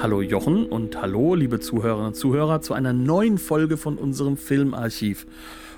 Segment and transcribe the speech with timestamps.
[0.00, 5.26] Hallo Jochen und hallo liebe Zuhörerinnen und Zuhörer zu einer neuen Folge von unserem Filmarchiv.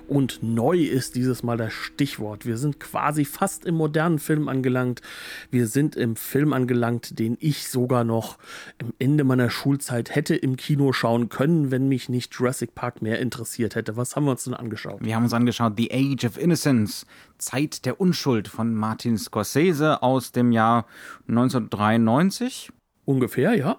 [0.08, 2.46] Und neu ist dieses Mal das Stichwort.
[2.46, 5.02] Wir sind quasi fast im modernen Film angelangt.
[5.50, 8.38] Wir sind im Film angelangt, den ich sogar noch
[8.80, 13.18] am Ende meiner Schulzeit hätte im Kino schauen können, wenn mich nicht Jurassic Park mehr
[13.18, 13.96] interessiert hätte.
[13.96, 14.98] Was haben wir uns denn angeschaut?
[15.00, 17.06] Wir haben uns angeschaut The Age of Innocence,
[17.38, 20.86] Zeit der Unschuld von Martin Scorsese aus dem Jahr
[21.28, 22.70] 1993.
[23.04, 23.78] Ungefähr, ja.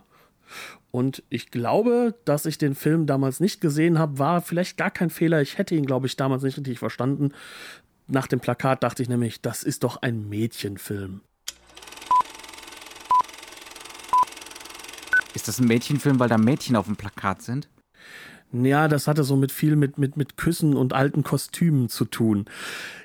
[0.92, 5.10] Und ich glaube, dass ich den Film damals nicht gesehen habe, war vielleicht gar kein
[5.10, 5.42] Fehler.
[5.42, 7.34] Ich hätte ihn, glaube ich, damals nicht richtig verstanden.
[8.08, 11.22] Nach dem Plakat dachte ich nämlich, das ist doch ein Mädchenfilm.
[15.34, 17.68] Ist das ein Mädchenfilm, weil da Mädchen auf dem Plakat sind?
[18.54, 22.46] Ja, das hatte so mit viel mit, mit, mit Küssen und alten Kostümen zu tun.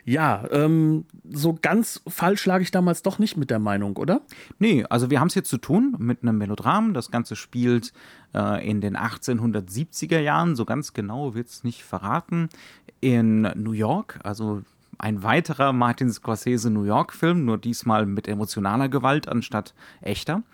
[0.04, 4.22] Ja, ähm, so ganz falsch lag ich damals doch nicht mit der Meinung, oder?
[4.60, 6.94] Nee, also wir haben es jetzt zu tun mit einem Melodram.
[6.94, 7.92] Das Ganze spielt
[8.34, 12.48] äh, in den 1870er Jahren, so ganz genau wird es nicht verraten,
[13.00, 14.62] in New York, also
[14.98, 20.44] ein weiterer Martin Scorsese New York-Film, nur diesmal mit emotionaler Gewalt anstatt echter.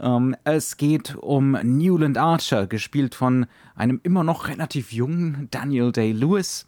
[0.00, 6.66] Ähm, es geht um Newland Archer, gespielt von einem immer noch relativ jungen Daniel Day-Lewis.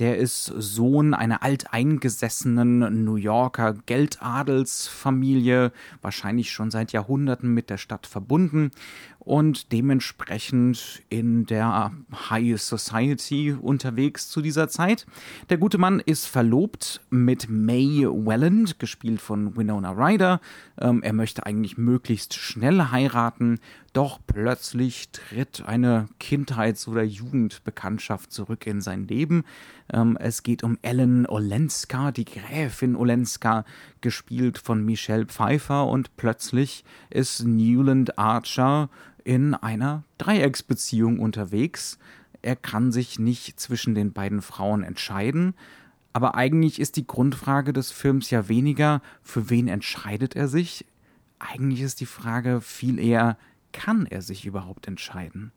[0.00, 5.70] Der ist Sohn einer alteingesessenen New Yorker Geldadelsfamilie,
[6.02, 8.72] wahrscheinlich schon seit Jahrhunderten mit der Stadt verbunden
[9.24, 11.92] und dementsprechend in der
[12.30, 15.06] High Society unterwegs zu dieser Zeit.
[15.48, 20.40] Der gute Mann ist verlobt mit May Welland, gespielt von Winona Ryder.
[20.78, 23.60] Ähm, er möchte eigentlich möglichst schnell heiraten,
[23.94, 29.44] doch plötzlich tritt eine Kindheits- oder Jugendbekanntschaft zurück in sein Leben.
[29.92, 33.64] Ähm, es geht um Ellen Olenska, die Gräfin Olenska,
[34.00, 38.90] gespielt von Michelle Pfeiffer und plötzlich ist Newland Archer
[39.24, 41.98] in einer Dreiecksbeziehung unterwegs.
[42.42, 45.54] Er kann sich nicht zwischen den beiden Frauen entscheiden.
[46.12, 50.86] Aber eigentlich ist die Grundfrage des Films ja weniger, für wen entscheidet er sich?
[51.40, 53.36] Eigentlich ist die Frage viel eher,
[53.72, 55.50] kann er sich überhaupt entscheiden?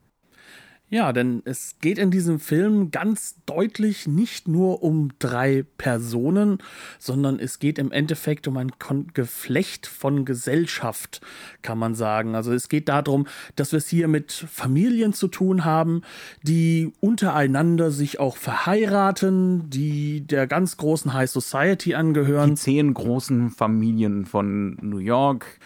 [0.90, 6.59] Ja, denn es geht in diesem Film ganz deutlich nicht nur um drei Personen,
[6.98, 8.72] sondern es geht im Endeffekt um ein
[9.14, 11.20] Geflecht von Gesellschaft,
[11.62, 12.36] kann man sagen.
[12.36, 13.28] Also es geht darum,
[13.58, 16.03] dass wir es hier mit Familien zu tun haben,
[16.44, 22.52] die untereinander sich auch verheiraten, die der ganz großen High Society angehören.
[22.52, 25.59] Die zehn großen Familien von New York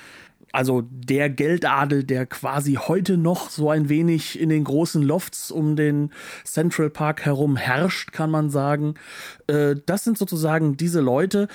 [0.52, 5.76] also der Geldadel, der quasi heute noch so ein wenig in den großen Lofts um
[5.76, 6.12] den
[6.44, 8.96] Central Park herum herrscht, kann man sagen.
[9.48, 11.48] Äh, das sind sozusagen diese Leute,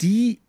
[0.00, 0.40] die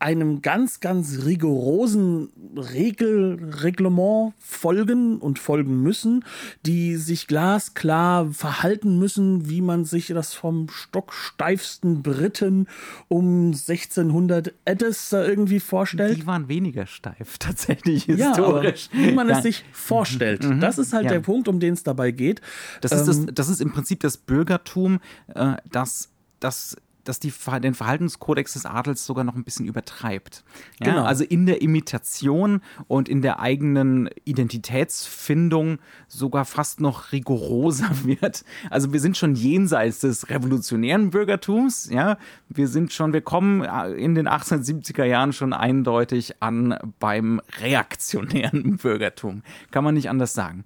[0.00, 6.24] einem ganz, ganz rigorosen Regel, Reglement folgen und folgen müssen,
[6.64, 12.66] die sich glasklar verhalten müssen, wie man sich das vom stocksteifsten Briten
[13.08, 16.16] um 1600 Eddes irgendwie vorstellt.
[16.16, 18.88] Die waren weniger steif, tatsächlich historisch.
[18.92, 19.36] Ja, wie man ja.
[19.36, 20.44] es sich vorstellt.
[20.44, 20.60] Mhm.
[20.60, 21.12] Das ist halt ja.
[21.12, 22.40] der Punkt, um den es dabei geht.
[22.80, 25.00] Das ist, das, ähm, das ist im Prinzip das Bürgertum,
[25.34, 26.76] äh, das das
[27.10, 30.44] dass die, den Verhaltenskodex des Adels sogar noch ein bisschen übertreibt.
[30.78, 30.92] Ja?
[30.92, 31.04] Genau.
[31.04, 38.44] Also in der Imitation und in der eigenen Identitätsfindung sogar fast noch rigoroser wird.
[38.70, 41.90] Also wir sind schon jenseits des revolutionären Bürgertums.
[41.90, 42.16] Ja,
[42.48, 48.76] wir sind schon, wir kommen äh, in den 1870er Jahren schon eindeutig an beim reaktionären
[48.82, 49.42] Bürgertum.
[49.72, 50.64] Kann man nicht anders sagen.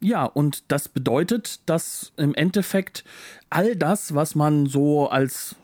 [0.00, 3.04] Ja, und das bedeutet, dass im Endeffekt
[3.50, 5.56] all das, was man so als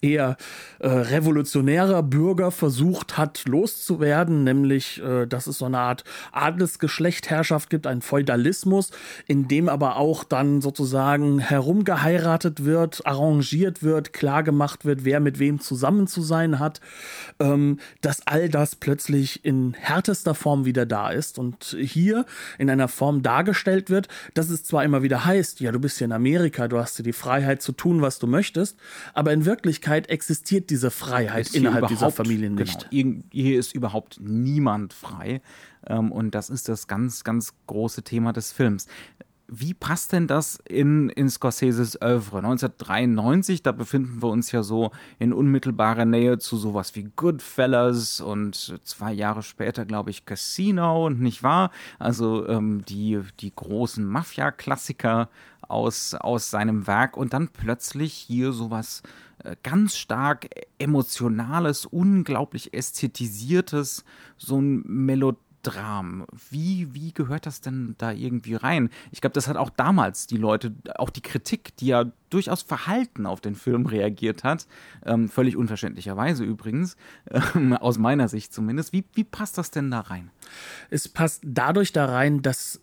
[0.00, 0.36] eher
[0.78, 7.86] äh, revolutionärer Bürger versucht hat loszuwerden, nämlich äh, dass es so eine Art Adelsgeschlechtherrschaft gibt,
[7.86, 8.90] ein Feudalismus,
[9.26, 15.60] in dem aber auch dann sozusagen herumgeheiratet wird, arrangiert wird, klargemacht wird, wer mit wem
[15.60, 16.80] zusammen zu sein hat,
[17.38, 22.24] ähm, dass all das plötzlich in härtester Form wieder da ist und hier
[22.58, 26.06] in einer Form dargestellt wird, dass es zwar immer wieder heißt, ja, du bist hier
[26.06, 28.78] in Amerika, du hast hier die Freiheit zu tun, was du möchtest,
[29.12, 32.90] aber in Wirklichkeit existiert diese Freiheit innerhalb dieser Familien nicht.
[32.90, 35.40] Genau, hier ist überhaupt niemand frei.
[35.86, 38.86] Ähm, und das ist das ganz, ganz große Thema des Films.
[39.50, 42.38] wie passt denn das in, in Scorseses Oeuvre?
[42.38, 48.78] 1993, da befinden wir uns ja so in unmittelbarer Nähe zu sowas wie Goodfellas und
[48.84, 51.70] zwei Jahre später, glaube ich, Casino, nicht wahr?
[51.98, 55.30] Also ähm, die, die großen Mafia-Klassiker
[55.62, 59.27] aus, aus seinem Werk und dann plötzlich hier sowas äh,
[59.62, 60.48] ganz stark
[60.78, 64.04] emotionales, unglaublich ästhetisiertes,
[64.36, 66.24] so ein Melodie Dram.
[66.50, 68.90] Wie, wie gehört das denn da irgendwie rein?
[69.10, 73.26] Ich glaube, das hat auch damals die Leute, auch die Kritik, die ja durchaus verhalten
[73.26, 74.66] auf den Film reagiert hat,
[75.04, 76.96] ähm, völlig unverständlicherweise übrigens,
[77.54, 78.92] ähm, aus meiner Sicht zumindest.
[78.92, 80.30] Wie, wie passt das denn da rein?
[80.90, 82.80] Es passt dadurch da rein, dass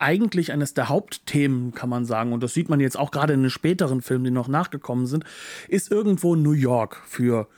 [0.00, 3.42] eigentlich eines der Hauptthemen, kann man sagen, und das sieht man jetzt auch gerade in
[3.42, 5.24] den späteren Filmen, die noch nachgekommen sind,
[5.68, 7.48] ist irgendwo New York für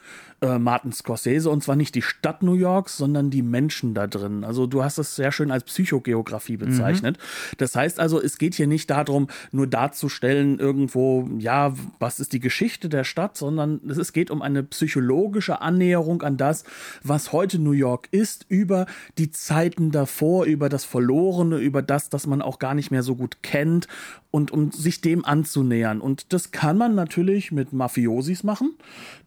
[0.43, 4.45] äh, Martin Scorsese und zwar nicht die Stadt New York, sondern die Menschen da drin.
[4.45, 7.17] Also du hast es sehr schön als Psychogeografie bezeichnet.
[7.17, 7.57] Mhm.
[7.59, 12.41] Das heißt also, es geht hier nicht darum, nur darzustellen irgendwo, ja, was ist die
[12.41, 16.65] Geschichte der Stadt, sondern es geht um eine psychologische Annäherung an das,
[17.03, 18.87] was heute New York ist, über
[19.19, 23.15] die Zeiten davor, über das Verlorene, über das, das man auch gar nicht mehr so
[23.15, 23.87] gut kennt
[24.33, 26.01] und um sich dem anzunähern.
[26.01, 28.75] Und das kann man natürlich mit Mafiosis machen.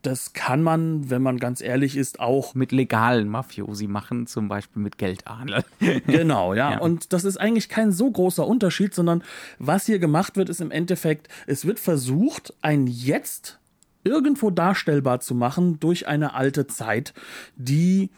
[0.01, 4.81] Das kann man, wenn man ganz ehrlich ist, auch mit legalen Mafiosi machen, zum Beispiel
[4.81, 5.63] mit Geldadel.
[6.07, 6.71] genau, ja.
[6.71, 6.79] ja.
[6.79, 9.23] Und das ist eigentlich kein so großer Unterschied, sondern
[9.59, 13.59] was hier gemacht wird, ist im Endeffekt, es wird versucht, ein Jetzt
[14.03, 17.13] irgendwo darstellbar zu machen durch eine alte Zeit,
[17.55, 18.11] die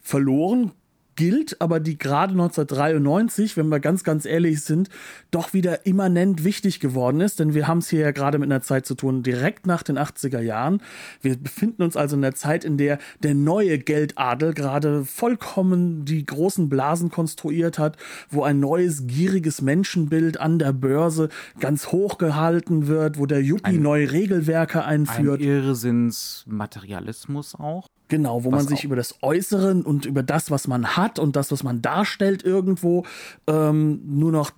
[0.00, 0.72] verloren
[1.16, 4.88] gilt, aber die gerade 1993, wenn wir ganz, ganz ehrlich sind,
[5.30, 7.40] doch wieder immanent wichtig geworden ist.
[7.40, 9.98] Denn wir haben es hier ja gerade mit einer Zeit zu tun, direkt nach den
[9.98, 10.82] 80er Jahren.
[11.22, 16.24] Wir befinden uns also in der Zeit, in der der neue Geldadel gerade vollkommen die
[16.24, 17.96] großen Blasen konstruiert hat,
[18.30, 21.28] wo ein neues, gieriges Menschenbild an der Börse
[21.58, 25.40] ganz hoch gehalten wird, wo der Yuppie neue Regelwerke einführt.
[25.40, 27.88] Ein Irrsinnsmaterialismus auch.
[28.08, 31.34] Genau, wo was man sich über das Äußere und über das, was man hat und
[31.34, 33.04] das, was man darstellt, irgendwo
[33.48, 34.52] ähm, nur noch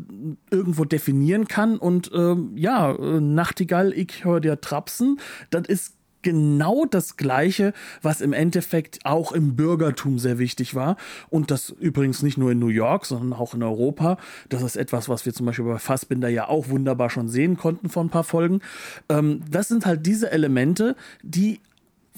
[0.50, 1.79] irgendwo definieren kann.
[1.79, 5.19] Und ähm, ja, äh, Nachtigall, ich höre dir trapsen,
[5.50, 7.73] das ist genau das Gleiche,
[8.03, 10.97] was im Endeffekt auch im Bürgertum sehr wichtig war.
[11.31, 14.19] Und das übrigens nicht nur in New York, sondern auch in Europa.
[14.49, 17.89] Das ist etwas, was wir zum Beispiel bei Fassbinder ja auch wunderbar schon sehen konnten
[17.89, 18.61] vor ein paar Folgen.
[19.09, 21.61] Ähm, das sind halt diese Elemente, die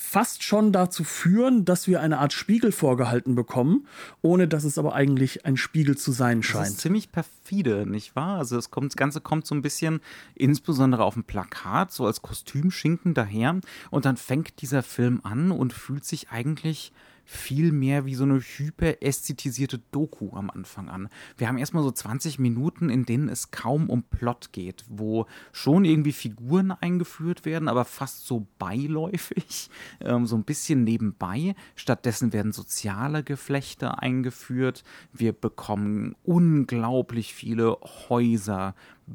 [0.01, 3.87] fast schon dazu führen, dass wir eine Art Spiegel vorgehalten bekommen,
[4.23, 6.65] ohne dass es aber eigentlich ein Spiegel zu sein scheint.
[6.65, 8.39] Das ist ziemlich perfide, nicht wahr?
[8.39, 10.01] Also das, kommt, das Ganze kommt so ein bisschen,
[10.35, 13.61] insbesondere auf dem Plakat, so als Kostümschinken daher
[13.91, 16.93] und dann fängt dieser Film an und fühlt sich eigentlich
[17.31, 21.09] viel mehr wie so eine hyperästhetisierte Doku am Anfang an.
[21.37, 25.85] Wir haben erstmal so 20 Minuten, in denen es kaum um Plot geht, wo schon
[25.85, 31.55] irgendwie Figuren eingeführt werden, aber fast so beiläufig, ähm, so ein bisschen nebenbei.
[31.77, 34.83] Stattdessen werden soziale Geflechte eingeführt.
[35.13, 37.79] Wir bekommen unglaublich viele
[38.09, 38.75] Häuser,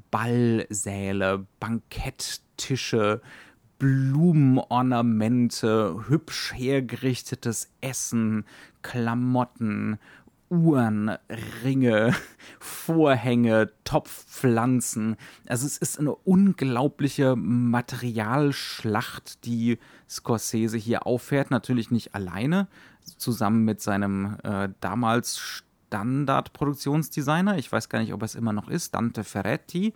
[0.09, 3.21] Ballsäle, Banketttische,
[3.79, 8.45] Blumenornamente, hübsch hergerichtetes Essen,
[8.81, 9.99] Klamotten,
[10.49, 11.11] Uhren,
[11.63, 12.13] Ringe,
[12.59, 15.15] Vorhänge, Topfpflanzen.
[15.47, 19.79] Also es ist eine unglaubliche Materialschlacht, die
[20.09, 21.51] Scorsese hier auffährt.
[21.51, 22.67] Natürlich nicht alleine,
[23.17, 25.37] zusammen mit seinem äh, damals
[25.95, 27.57] Standardproduktionsdesigner.
[27.57, 29.93] Ich weiß gar nicht, ob es immer noch ist, Dante Ferretti.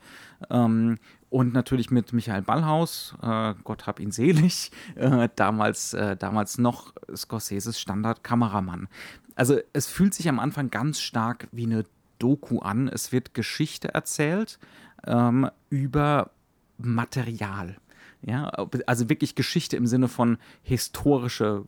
[0.49, 0.97] Ähm,
[1.29, 6.93] und natürlich mit Michael Ballhaus, äh, Gott hab ihn selig, äh, damals, äh, damals noch
[7.13, 8.87] Scorseses Standardkameramann.
[9.35, 11.85] Also es fühlt sich am Anfang ganz stark wie eine
[12.17, 12.87] Doku an.
[12.87, 14.57] Es wird Geschichte erzählt
[15.05, 16.31] ähm, über
[16.77, 17.75] Material.
[18.21, 18.51] Ja,
[18.85, 21.63] also wirklich Geschichte im Sinne von historische,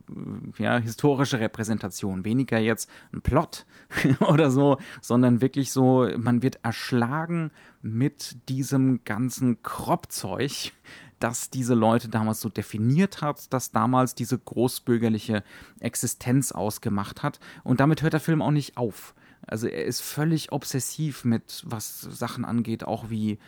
[0.58, 2.25] ja, historische Repräsentation.
[2.25, 3.65] Weniger jetzt ein Plot
[4.20, 10.74] oder so, sondern wirklich so, man wird erschlagen mit diesem ganzen Kropfzeug,
[11.20, 15.43] das diese Leute damals so definiert hat, das damals diese großbürgerliche
[15.79, 17.39] Existenz ausgemacht hat.
[17.63, 19.13] Und damit hört der Film auch nicht auf.
[19.48, 23.39] Also er ist völlig obsessiv mit, was Sachen angeht, auch wie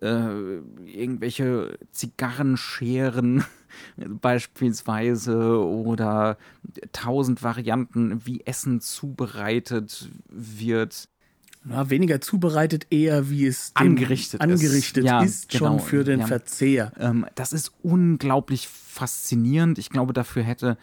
[0.00, 3.44] äh, irgendwelche Zigarrenscheren
[3.96, 6.36] beispielsweise oder
[6.92, 11.08] tausend Varianten, wie Essen zubereitet wird.
[11.68, 16.20] Ja, weniger zubereitet, eher wie es angerichtet, angerichtet ist, ja, ist genau, schon für den
[16.20, 16.26] ja.
[16.26, 16.92] Verzehr.
[16.98, 19.78] Ähm, das ist unglaublich faszinierend.
[19.78, 20.78] Ich glaube, dafür hätte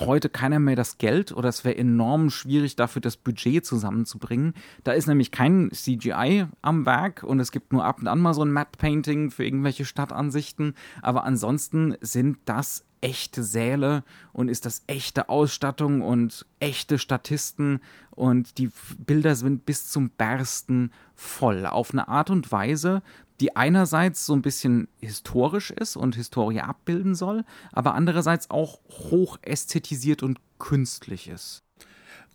[0.00, 4.54] heute keiner mehr das Geld oder es wäre enorm schwierig dafür das Budget zusammenzubringen.
[4.84, 8.34] Da ist nämlich kein CGI am Werk und es gibt nur ab und an mal
[8.34, 14.66] so ein Matte Painting für irgendwelche Stadtansichten, aber ansonsten sind das echte Säle und ist
[14.66, 17.80] das echte Ausstattung und echte Statisten.
[18.10, 21.66] Und die Bilder sind bis zum Bersten voll.
[21.66, 23.02] Auf eine Art und Weise,
[23.40, 29.38] die einerseits so ein bisschen historisch ist und Historie abbilden soll, aber andererseits auch hoch
[29.42, 31.62] ästhetisiert und künstlich ist.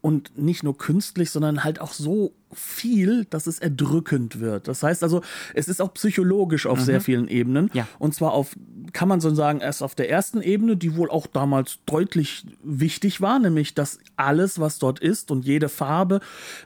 [0.03, 4.67] Und nicht nur künstlich, sondern halt auch so viel, dass es erdrückend wird.
[4.67, 5.21] Das heißt also,
[5.53, 6.83] es ist auch psychologisch auf mhm.
[6.83, 7.69] sehr vielen Ebenen.
[7.73, 7.87] Ja.
[7.99, 8.55] Und zwar auf,
[8.91, 13.21] kann man so sagen, erst auf der ersten Ebene, die wohl auch damals deutlich wichtig
[13.21, 16.19] war, nämlich, dass alles, was dort ist und jede Farbe,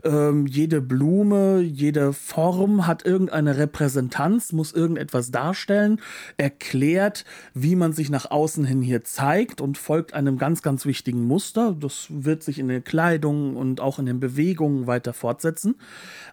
[0.04, 6.02] ähm, jede Blume, jede Form hat irgendeine Repräsentanz, muss irgendetwas darstellen,
[6.38, 11.26] erklärt, wie man sich nach außen hin hier zeigt und folgt einem ganz, ganz wichtigen
[11.26, 11.76] Muster.
[11.80, 15.76] Das wird sich in der Kleidung und auch in den Bewegungen weiter fortsetzen.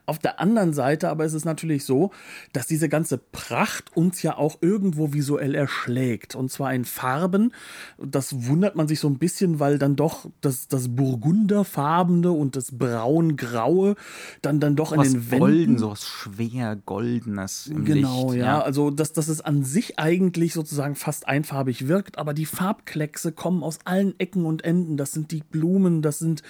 [0.07, 2.11] Auf der anderen Seite aber ist es natürlich so,
[2.53, 6.35] dass diese ganze Pracht uns ja auch irgendwo visuell erschlägt.
[6.35, 7.53] Und zwar in Farben.
[7.99, 12.73] Das wundert man sich so ein bisschen, weil dann doch das, das Burgunderfarbene und das
[12.73, 13.95] Braun-Graue
[14.43, 15.39] dann, dann doch was in den Wänden.
[15.41, 18.41] Golden, so was schwer Goldenes im genau, Licht.
[18.41, 18.59] ja.
[18.59, 18.61] ja.
[18.61, 23.63] Also, dass, dass es an sich eigentlich sozusagen fast einfarbig wirkt, aber die Farbkleckse kommen
[23.63, 24.97] aus allen Ecken und Enden.
[24.97, 26.43] Das sind die Blumen, das sind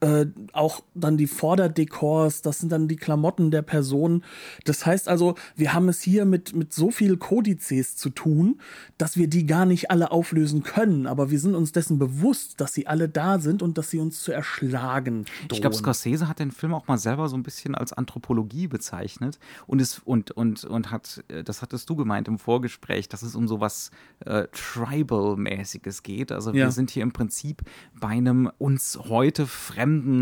[0.00, 4.24] äh, auch dann die Vorderdekors, das sind dann die Klamotten der Person.
[4.64, 8.60] Das heißt also, wir haben es hier mit, mit so viel Kodizes zu tun,
[8.98, 11.06] dass wir die gar nicht alle auflösen können.
[11.06, 14.22] Aber wir sind uns dessen bewusst, dass sie alle da sind und dass sie uns
[14.22, 15.24] zu erschlagen.
[15.24, 15.48] Drohen.
[15.52, 19.38] Ich glaube, Scorsese hat den Film auch mal selber so ein bisschen als Anthropologie bezeichnet
[19.66, 23.34] und es und und und hat, äh, das hattest du gemeint im Vorgespräch, dass es
[23.34, 23.90] um sowas
[24.24, 26.32] äh, Tribal-mäßiges geht.
[26.32, 26.70] Also wir ja.
[26.70, 27.62] sind hier im Prinzip
[27.98, 29.73] bei einem uns heute fremden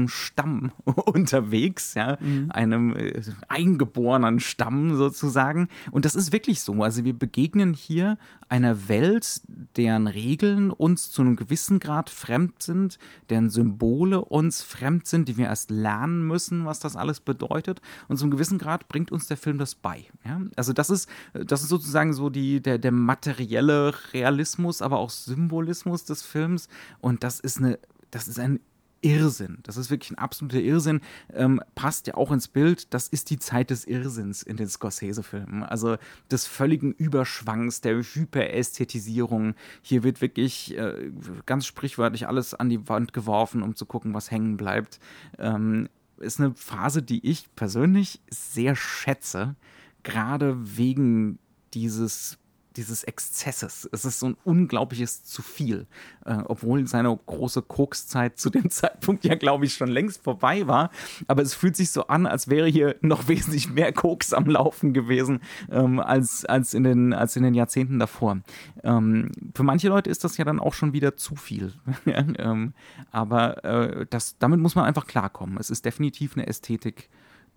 [0.09, 2.51] Stamm unterwegs, ja, mhm.
[2.51, 5.69] einem äh, eingeborenen Stamm sozusagen.
[5.91, 6.83] Und das ist wirklich so.
[6.83, 8.19] Also wir begegnen hier
[8.49, 9.41] einer Welt,
[9.77, 12.99] deren Regeln uns zu einem gewissen Grad fremd sind,
[13.31, 17.81] deren Symbole uns fremd sind, die wir erst lernen müssen, was das alles bedeutet.
[18.09, 20.05] Und zu einem gewissen Grad bringt uns der Film das bei.
[20.25, 20.41] Ja?
[20.57, 26.05] Also das ist, das ist sozusagen so die, der, der materielle Realismus, aber auch Symbolismus
[26.05, 26.69] des Films.
[27.01, 27.79] Und das ist eine
[28.13, 28.61] das ist ein
[29.03, 29.59] Irrsinn.
[29.65, 31.01] Das ist wirklich ein absoluter Irrsinn.
[31.33, 32.95] Ähm, passt ja auch ins Bild.
[32.95, 35.63] Das ist die Zeit des Irrsinns in den Scorsese-Filmen.
[35.65, 35.97] Also
[36.31, 39.55] des völligen Überschwangs, der Hyperästhetisierung.
[39.83, 41.11] Hier wird wirklich äh,
[41.47, 45.01] ganz sprichwörtlich alles an die Wand geworfen, um zu gucken, was hängen bleibt.
[45.39, 49.57] Ähm, ist eine Phase, die ich persönlich sehr schätze.
[50.05, 51.39] Gerade wegen
[51.75, 52.39] dieses
[52.77, 53.89] dieses Exzesses.
[53.93, 55.87] Es ist so ein unglaubliches zu viel.
[56.25, 60.91] Äh, obwohl seine große Kokszeit zu dem Zeitpunkt ja, glaube ich, schon längst vorbei war.
[61.27, 64.93] Aber es fühlt sich so an, als wäre hier noch wesentlich mehr Koks am Laufen
[64.93, 68.39] gewesen ähm, als, als, in den, als in den Jahrzehnten davor.
[68.83, 71.73] Ähm, für manche Leute ist das ja dann auch schon wieder zu viel.
[72.07, 72.73] ähm,
[73.11, 75.57] aber äh, das, damit muss man einfach klarkommen.
[75.59, 77.09] Es ist definitiv eine Ästhetik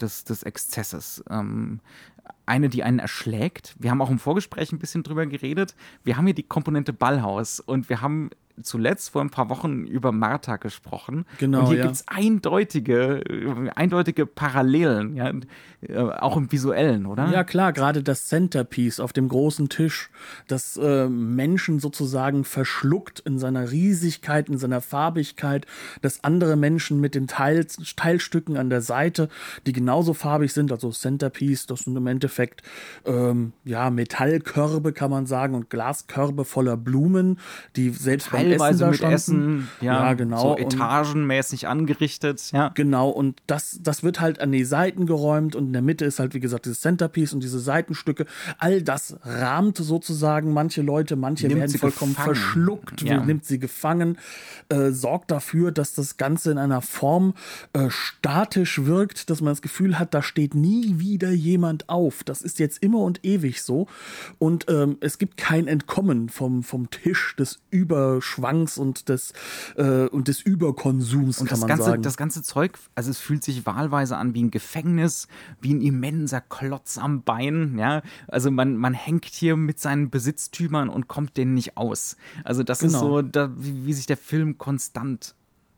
[0.01, 1.23] des, des Exzesses.
[1.29, 1.79] Ähm,
[2.45, 3.75] eine, die einen erschlägt.
[3.79, 5.75] Wir haben auch im Vorgespräch ein bisschen drüber geredet.
[6.03, 8.29] Wir haben hier die Komponente Ballhaus und wir haben
[8.61, 11.25] zuletzt vor ein paar Wochen über Martha gesprochen.
[11.39, 11.61] Genau.
[11.61, 11.83] Und hier ja.
[11.83, 13.21] gibt es eindeutige,
[13.75, 15.31] eindeutige Parallelen, ja,
[15.81, 17.29] äh, auch im Visuellen, oder?
[17.31, 20.09] Ja, klar, gerade das Centerpiece auf dem großen Tisch,
[20.47, 25.65] das äh, Menschen sozusagen verschluckt in seiner Riesigkeit, in seiner Farbigkeit,
[26.01, 29.29] das andere Menschen mit den Teil, Teilstücken an der Seite,
[29.65, 32.61] die genauso farbig sind, also Centerpiece, das sind im Endeffekt
[33.05, 37.39] ähm, ja, Metallkörbe, kann man sagen, und Glaskörbe voller Blumen,
[37.75, 40.55] die selbst beim teilweise mit Essen, ja, ja, genau.
[40.55, 42.69] So etagenmäßig angerichtet, ja.
[42.69, 46.19] Genau, und das, das wird halt an die Seiten geräumt und in der Mitte ist
[46.19, 48.25] halt, wie gesagt, dieses Centerpiece und diese Seitenstücke.
[48.57, 52.35] All das rahmt sozusagen manche Leute, manche nimmt werden vollkommen gefangen.
[52.35, 53.23] verschluckt, ja.
[53.23, 54.17] nimmt sie gefangen,
[54.69, 57.33] äh, sorgt dafür, dass das Ganze in einer Form
[57.73, 62.23] äh, statisch wirkt, dass man das Gefühl hat, da steht nie wieder jemand auf.
[62.23, 63.87] Das ist jetzt immer und ewig so.
[64.37, 69.33] Und ähm, es gibt kein Entkommen vom, vom Tisch des Überschwungs Schwanks und des,
[69.77, 72.01] äh, und des Überkonsums, und kann man ganze, sagen.
[72.01, 75.27] Das ganze Zeug, also es fühlt sich wahlweise an wie ein Gefängnis,
[75.61, 78.01] wie ein immenser Klotz am Bein, ja.
[78.27, 82.17] Also man, man hängt hier mit seinen Besitztümern und kommt denen nicht aus.
[82.43, 82.93] Also das genau.
[82.93, 85.35] ist so, da, wie, wie sich der Film konstant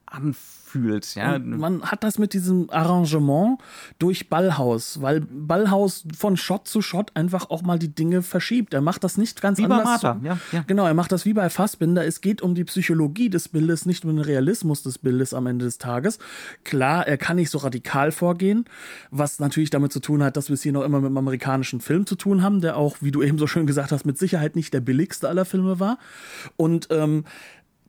[0.07, 1.15] anfühlt.
[1.15, 1.35] Ja.
[1.35, 3.59] Und man hat das mit diesem Arrangement
[3.99, 8.73] durch Ballhaus, weil Ballhaus von Shot zu Shot einfach auch mal die Dinge verschiebt.
[8.73, 10.01] Er macht das nicht ganz wie anders.
[10.01, 10.19] Bei Martha.
[10.23, 10.63] Ja, ja.
[10.67, 12.05] Genau, er macht das wie bei Fassbinder.
[12.05, 15.65] Es geht um die Psychologie des Bildes, nicht um den Realismus des Bildes am Ende
[15.65, 16.19] des Tages.
[16.63, 18.65] Klar, er kann nicht so radikal vorgehen,
[19.11, 21.81] was natürlich damit zu tun hat, dass wir es hier noch immer mit einem amerikanischen
[21.81, 24.55] Film zu tun haben, der auch, wie du eben so schön gesagt hast, mit Sicherheit
[24.55, 25.97] nicht der billigste aller Filme war.
[26.55, 27.25] Und ähm,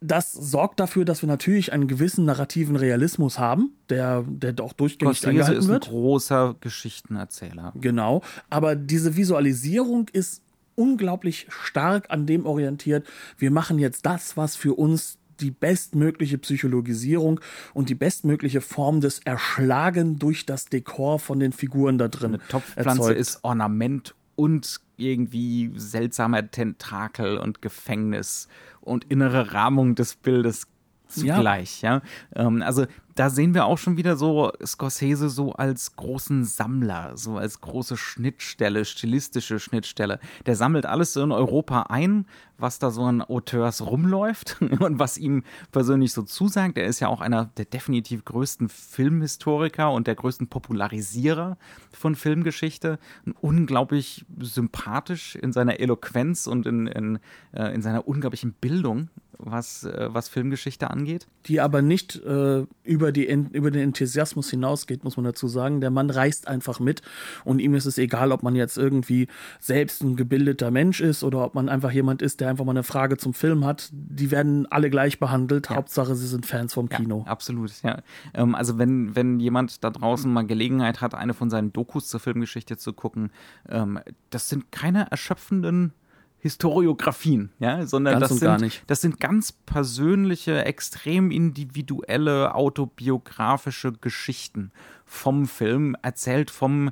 [0.01, 5.19] das sorgt dafür, dass wir natürlich einen gewissen narrativen Realismus haben, der, der auch durchgängig
[5.19, 5.89] Scorsese eingehalten ist ein wird.
[5.89, 7.73] großer Geschichtenerzähler.
[7.81, 8.23] Genau.
[8.51, 10.43] Aber diese Visualisierung ist
[10.75, 13.07] unglaublich stark an dem orientiert.
[13.37, 17.41] Wir machen jetzt das, was für uns die bestmögliche Psychologisierung
[17.75, 22.35] und die bestmögliche Form des Erschlagen durch das Dekor von den Figuren da drin.
[22.35, 23.21] Eine Topfpflanze erzeugt.
[23.21, 28.49] ist Ornament und irgendwie seltsamer Tentakel und Gefängnis
[28.81, 30.67] und innere Rahmung des Bildes
[31.09, 31.83] zugleich.
[31.83, 32.03] Ja.
[32.35, 32.87] Ähm, also
[33.19, 37.97] da sehen wir auch schon wieder so Scorsese so als großen Sammler, so als große
[37.97, 40.21] Schnittstelle, stilistische Schnittstelle.
[40.47, 42.27] Der sammelt alles so in Europa ein,
[42.59, 46.79] was da so an Auteurs rumläuft und was ihm persönlich so zusagt.
[46.79, 51.57] Er ist ja auch einer der definitiv größten Filmhistoriker und der größten Popularisierer
[51.91, 53.01] von Filmgeschichte.
[53.41, 57.19] Unglaublich sympathisch in seiner Eloquenz und in, in,
[57.53, 59.09] äh, in seiner unglaublichen Bildung,
[59.39, 61.27] was, äh, was Filmgeschichte angeht.
[61.47, 65.81] die aber nicht äh, über, die, über den Enthusiasmus hinausgeht, muss man dazu sagen.
[65.81, 67.03] Der Mann reist einfach mit
[67.45, 69.29] und ihm ist es egal, ob man jetzt irgendwie
[69.61, 72.83] selbst ein gebildeter Mensch ist oder ob man einfach jemand ist, der einfach mal eine
[72.83, 73.89] Frage zum Film hat.
[73.93, 75.71] Die werden alle gleich behandelt.
[75.71, 77.23] Hauptsache, sie sind Fans vom Kino.
[77.25, 78.03] Ja, absolut, ja.
[78.35, 82.21] Ähm, also wenn, wenn jemand da draußen mal Gelegenheit hat, eine von seinen Dokus zur
[82.21, 83.31] Filmgeschichte zu gucken,
[83.69, 85.93] ähm, das sind keine erschöpfenden
[86.41, 94.71] Historiografien, ja, sondern Ganz das sind, das sind ganz persönliche, extrem individuelle, autobiografische Geschichten
[95.05, 96.91] vom Film, erzählt vom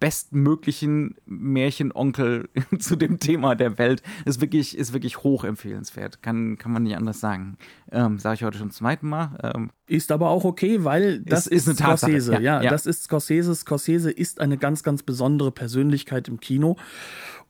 [0.00, 2.48] bestmöglichen Märchenonkel
[2.78, 4.02] zu dem Thema der Welt.
[4.24, 6.22] Ist wirklich, ist wirklich hoch empfehlenswert.
[6.22, 7.56] Kann, kann man nicht anders sagen.
[7.90, 9.38] Ähm, Sage ich heute schon zum zweiten Mal.
[9.42, 12.32] Ähm, Ist aber auch okay, weil das ist ist, eine Tatsache, Scorsese.
[12.34, 12.70] ja, Ja, ja.
[12.70, 13.54] das ist Scorsese.
[13.54, 16.76] Scorsese ist eine ganz, ganz besondere Persönlichkeit im Kino.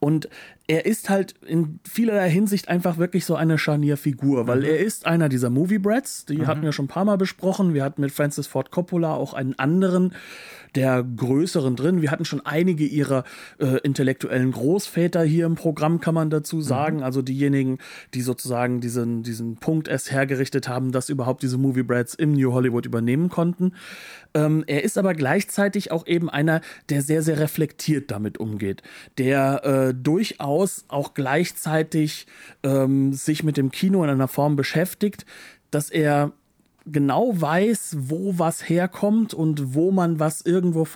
[0.00, 0.28] Und
[0.68, 5.28] er ist halt in vielerlei Hinsicht einfach wirklich so eine Scharnierfigur, weil er ist einer
[5.28, 7.72] dieser Movie Brats, die hatten wir schon ein paar Mal besprochen.
[7.72, 10.12] Wir hatten mit Francis Ford Coppola auch einen anderen,
[10.74, 12.02] der größeren drin.
[12.02, 13.24] Wir hatten schon einige ihrer
[13.58, 17.02] äh, intellektuellen Großväter hier im Programm, kann man dazu sagen.
[17.02, 17.78] Also diejenigen,
[18.12, 22.52] die sozusagen diesen, diesen Punkt erst hergerichtet haben, dass überhaupt diese Movie Brats im New
[22.52, 23.74] Hollywood übernehmen konnten.
[24.34, 28.82] Ähm, er ist aber gleichzeitig auch eben einer, der sehr, sehr reflektiert damit umgeht,
[29.16, 32.26] der äh, durchaus auch gleichzeitig
[32.62, 35.24] ähm, sich mit dem Kino in einer Form beschäftigt,
[35.70, 36.32] dass er
[36.92, 40.86] genau weiß, wo was herkommt und wo man was irgendwo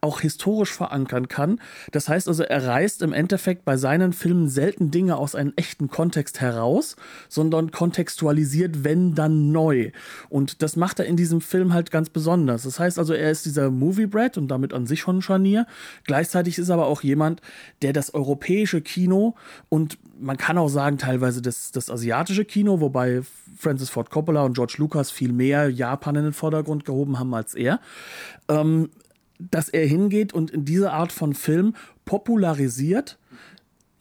[0.00, 1.60] auch historisch verankern kann.
[1.92, 5.88] Das heißt also, er reißt im Endeffekt bei seinen Filmen selten Dinge aus einem echten
[5.88, 6.96] Kontext heraus,
[7.28, 9.90] sondern kontextualisiert, wenn dann neu.
[10.28, 12.62] Und das macht er in diesem Film halt ganz besonders.
[12.62, 15.66] Das heißt also, er ist dieser Movie Brad und damit an sich schon ein Scharnier.
[16.04, 17.40] Gleichzeitig ist er aber auch jemand,
[17.82, 19.34] der das europäische Kino
[19.68, 23.22] und man kann auch sagen, teilweise das, das asiatische Kino, wobei
[23.56, 27.54] Francis Ford Coppola und George Lucas viel mehr Japan in den Vordergrund gehoben haben als
[27.54, 27.80] er,
[28.48, 28.90] ähm,
[29.38, 33.18] dass er hingeht und in diese Art von Film popularisiert,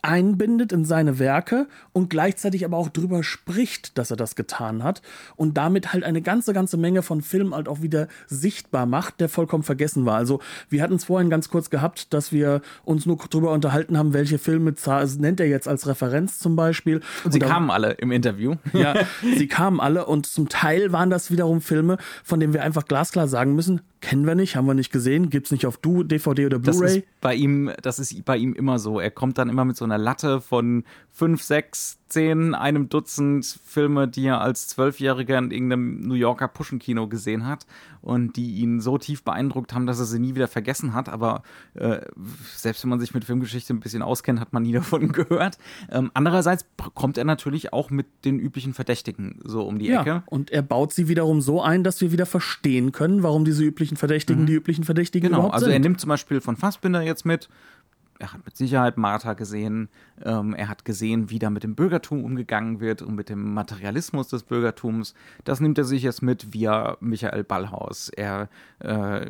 [0.03, 5.01] einbindet in seine Werke und gleichzeitig aber auch drüber spricht, dass er das getan hat
[5.35, 9.29] und damit halt eine ganze, ganze Menge von Filmen halt auch wieder sichtbar macht, der
[9.29, 10.17] vollkommen vergessen war.
[10.17, 14.13] Also wir hatten es vorhin ganz kurz gehabt, dass wir uns nur drüber unterhalten haben,
[14.13, 16.99] welche Filme za- nennt er jetzt als Referenz zum Beispiel.
[17.23, 18.55] und sie da- kamen alle im Interview.
[18.73, 18.93] ja,
[19.37, 23.27] sie kamen alle und zum Teil waren das wiederum Filme, von denen wir einfach glasklar
[23.29, 26.59] sagen müssen, kennen wir nicht, haben wir nicht gesehen, gibt's nicht auf du, DVD oder
[26.59, 27.05] Blu-ray.
[27.21, 28.99] bei ihm, das ist bei ihm immer so.
[28.99, 34.09] Er kommt dann immer mit so einer Latte von fünf, sechs, zehn, einem Dutzend Filme,
[34.09, 37.65] die er als Zwölfjähriger in irgendeinem New Yorker Puschenkino gesehen hat
[38.03, 41.09] und die ihn so tief beeindruckt haben, dass er sie nie wieder vergessen hat.
[41.09, 41.41] Aber
[41.73, 42.01] äh,
[42.55, 45.57] selbst wenn man sich mit Filmgeschichte ein bisschen auskennt, hat man nie davon gehört.
[45.89, 50.09] Ähm, andererseits kommt er natürlich auch mit den üblichen Verdächtigen so um die Ecke.
[50.09, 53.63] Ja, und er baut sie wiederum so ein, dass wir wieder verstehen können, warum diese
[53.63, 55.73] üblichen Verdächtigen die üblichen Verdächtigen Genau, überhaupt also sind.
[55.73, 57.49] er nimmt zum Beispiel von Fassbinder jetzt mit.
[58.23, 59.89] Er hat mit Sicherheit Martha gesehen.
[60.23, 64.29] Ähm, er hat gesehen, wie da mit dem Bürgertum umgegangen wird und mit dem Materialismus
[64.29, 65.13] des Bürgertums.
[65.43, 68.07] Das nimmt er sich jetzt mit via Michael Ballhaus.
[68.07, 68.47] Er,
[68.79, 69.29] äh,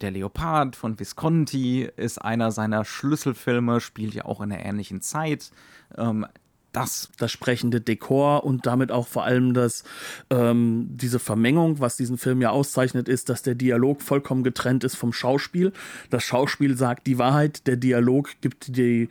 [0.00, 5.50] der Leopard von Visconti ist einer seiner Schlüsselfilme, spielt ja auch in einer ähnlichen Zeit.
[5.96, 6.24] Ähm,
[6.72, 9.84] das, das sprechende Dekor und damit auch vor allem das,
[10.30, 14.94] ähm, diese Vermengung, was diesen Film ja auszeichnet, ist, dass der Dialog vollkommen getrennt ist
[14.94, 15.72] vom Schauspiel.
[16.10, 19.08] Das Schauspiel sagt die Wahrheit, der Dialog gibt die,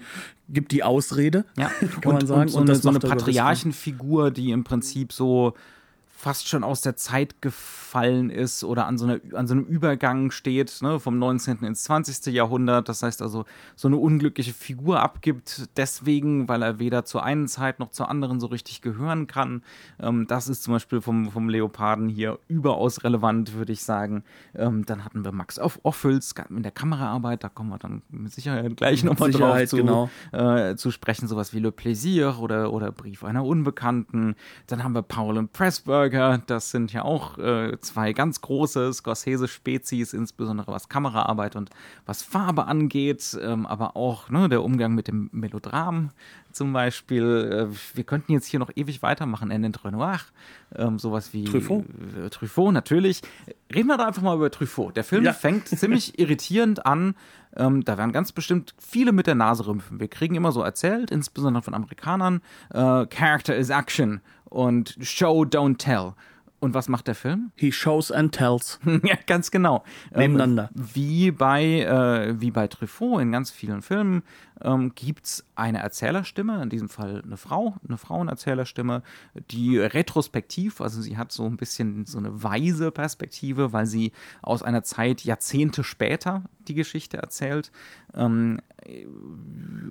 [0.50, 1.70] gibt die Ausrede, ja.
[2.02, 2.42] kann und, man sagen.
[2.42, 5.54] Und so, und eine, so eine Patriarchenfigur, die im Prinzip so
[6.18, 10.32] fast schon aus der Zeit gefallen ist oder an so, einer, an so einem Übergang
[10.32, 11.60] steht, ne, vom 19.
[11.60, 12.34] ins 20.
[12.34, 12.90] Jahrhundert.
[12.90, 17.78] Das heißt also, so eine unglückliche Figur abgibt, deswegen, weil er weder zur einen Zeit
[17.78, 19.62] noch zur anderen so richtig gehören kann.
[20.00, 24.24] Ähm, das ist zum Beispiel vom, vom Leoparden hier überaus relevant, würde ich sagen.
[24.56, 28.76] Ähm, dann hatten wir Max Offels in der Kameraarbeit, da kommen wir dann mit Sicherheit
[28.76, 30.10] gleich nochmal drauf zu, genau.
[30.32, 34.36] äh, zu sprechen, sowas wie Le Plaisir oder, oder Brief einer Unbekannten.
[34.66, 38.94] Dann haben wir Paul und Pressburg Spielberger, das sind ja auch äh, zwei ganz große
[38.94, 41.70] Scorsese-Spezies, insbesondere was Kameraarbeit und
[42.06, 46.12] was Farbe angeht, ähm, aber auch ne, der Umgang mit dem Melodram
[46.52, 47.70] zum Beispiel.
[47.72, 49.52] Äh, wir könnten jetzt hier noch ewig weitermachen.
[49.52, 50.20] Er nennt Renoir,
[50.76, 51.86] ähm, sowas wie Truffaut.
[52.18, 53.22] Äh, Truffaut, natürlich.
[53.74, 54.96] Reden wir da einfach mal über Truffaut.
[54.96, 55.34] Der Film ja.
[55.34, 57.16] fängt ziemlich irritierend an.
[57.56, 60.00] Ähm, da werden ganz bestimmt viele mit der Nase rümpfen.
[60.00, 62.42] Wir kriegen immer so erzählt, insbesondere von Amerikanern,
[62.72, 66.14] äh, Character is Action und Show, Don't Tell.
[66.60, 67.52] Und was macht der Film?
[67.56, 68.80] He shows and tells.
[69.04, 69.84] ja, ganz genau.
[70.16, 70.72] Nebeneinander.
[70.76, 74.24] Ähm, wie bei, äh, wie bei Truffaut in ganz vielen Filmen
[74.62, 79.04] ähm, gibt es eine Erzählerstimme, in diesem Fall eine Frau, eine Frauenerzählerstimme,
[79.52, 84.64] die retrospektiv, also sie hat so ein bisschen so eine weise Perspektive, weil sie aus
[84.64, 87.72] einer Zeit Jahrzehnte später die Geschichte erzählt,
[88.14, 88.60] ähm,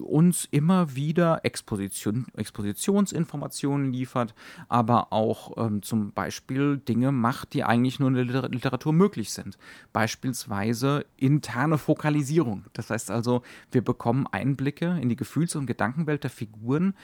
[0.01, 4.35] uns immer wieder Exposition, Expositionsinformationen liefert,
[4.69, 9.59] aber auch ähm, zum Beispiel Dinge macht, die eigentlich nur in der Literatur möglich sind.
[9.93, 12.65] Beispielsweise interne Fokalisierung.
[12.73, 14.27] Das heißt also, wir bekommen
[14.57, 16.95] Einblicke in die Gefühls- und Gedankenwelt der Figuren,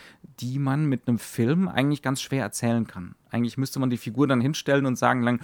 [0.40, 3.14] die man mit einem Film eigentlich ganz schwer erzählen kann.
[3.32, 5.40] Eigentlich müsste man die Figur dann hinstellen und sagen, lang,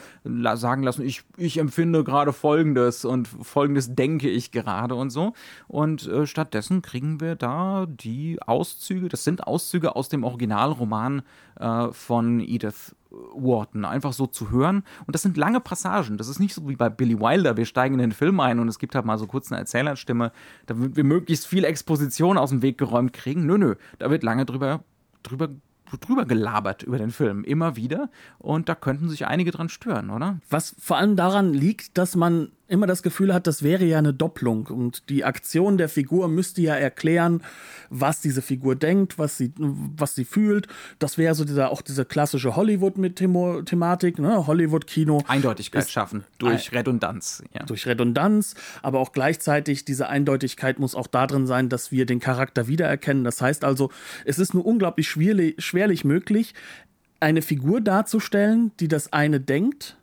[0.57, 5.33] sagen lassen, ich, ich empfinde gerade Folgendes und Folgendes denke ich gerade und so.
[5.66, 11.22] Und äh, stattdessen kriegen wir da die Auszüge, das sind Auszüge aus dem Originalroman
[11.59, 14.85] äh, von Edith Wharton, einfach so zu hören.
[15.07, 16.18] Und das sind lange Passagen.
[16.18, 17.57] Das ist nicht so wie bei Billy Wilder.
[17.57, 20.33] Wir steigen in den Film ein und es gibt halt mal so kurz eine Erzählerstimme,
[20.66, 23.46] damit wir möglichst viel Exposition aus dem Weg geräumt kriegen.
[23.46, 24.85] Nö, nö, da wird lange drüber,
[25.22, 25.48] drüber
[25.96, 28.11] drüber gelabert über den Film, immer wieder.
[28.38, 30.38] Und da könnten sich einige dran stören, oder?
[30.51, 34.12] Was vor allem daran liegt, dass man immer das Gefühl hat, das wäre ja eine
[34.12, 37.42] Doppelung und die Aktion der Figur müsste ja erklären,
[37.88, 40.68] was diese Figur denkt, was sie, was sie fühlt.
[40.98, 44.46] Das wäre so dieser, auch diese klassische Hollywood-Thematik, ne?
[44.46, 45.24] Hollywood-Kino.
[45.26, 47.42] Eindeutigkeit ist, schaffen durch Redundanz.
[47.54, 47.64] Ja.
[47.64, 52.68] Durch Redundanz, aber auch gleichzeitig diese Eindeutigkeit muss auch darin sein, dass wir den Charakter
[52.68, 53.24] wiedererkennen.
[53.24, 53.90] Das heißt also,
[54.26, 56.54] es ist nur unglaublich schwerlich, schwerlich möglich,
[57.18, 59.96] eine Figur darzustellen, die das eine denkt,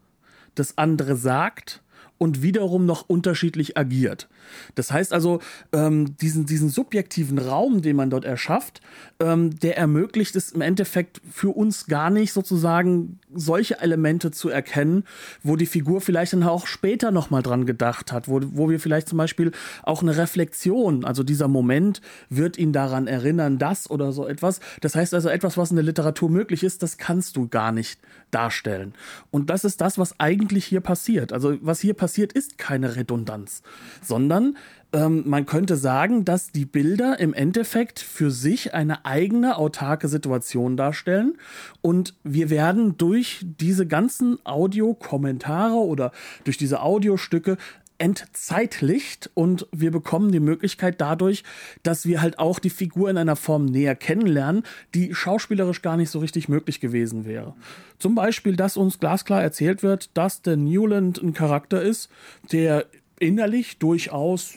[0.56, 1.82] das andere sagt
[2.18, 4.30] und wiederum noch unterschiedlich agiert.
[4.76, 5.40] Das heißt also,
[5.74, 8.82] ähm, diesen, diesen subjektiven Raum, den man dort erschafft,
[9.20, 15.04] ähm, der ermöglicht es im Endeffekt für uns gar nicht sozusagen solche Elemente zu erkennen,
[15.44, 19.10] wo die Figur vielleicht dann auch später nochmal dran gedacht hat, wo, wo wir vielleicht
[19.10, 19.52] zum Beispiel
[19.84, 24.60] auch eine Reflexion, also dieser Moment wird ihn daran erinnern, das oder so etwas.
[24.82, 28.00] Das heißt also, etwas, was in der Literatur möglich ist, das kannst du gar nicht
[28.32, 28.94] darstellen.
[29.32, 31.34] Und das ist das, was eigentlich hier passiert.
[31.34, 33.62] Also was hier passiert, ist keine Redundanz,
[34.02, 34.56] sondern
[34.94, 40.78] ähm, man könnte sagen, dass die Bilder im Endeffekt für sich eine eigene autarke Situation
[40.78, 41.38] darstellen.
[41.82, 46.12] Und wir werden durch diese ganzen Audiokommentare oder
[46.46, 47.58] durch diese Audiostücke
[47.98, 51.44] entzeitlicht und wir bekommen die Möglichkeit dadurch,
[51.84, 56.10] dass wir halt auch die Figur in einer Form näher kennenlernen, die schauspielerisch gar nicht
[56.10, 57.56] so richtig möglich gewesen wäre.
[57.98, 62.10] Zum Beispiel, dass uns glasklar erzählt wird, dass der Newland ein Charakter ist,
[62.52, 62.86] der
[63.20, 64.56] innerlich durchaus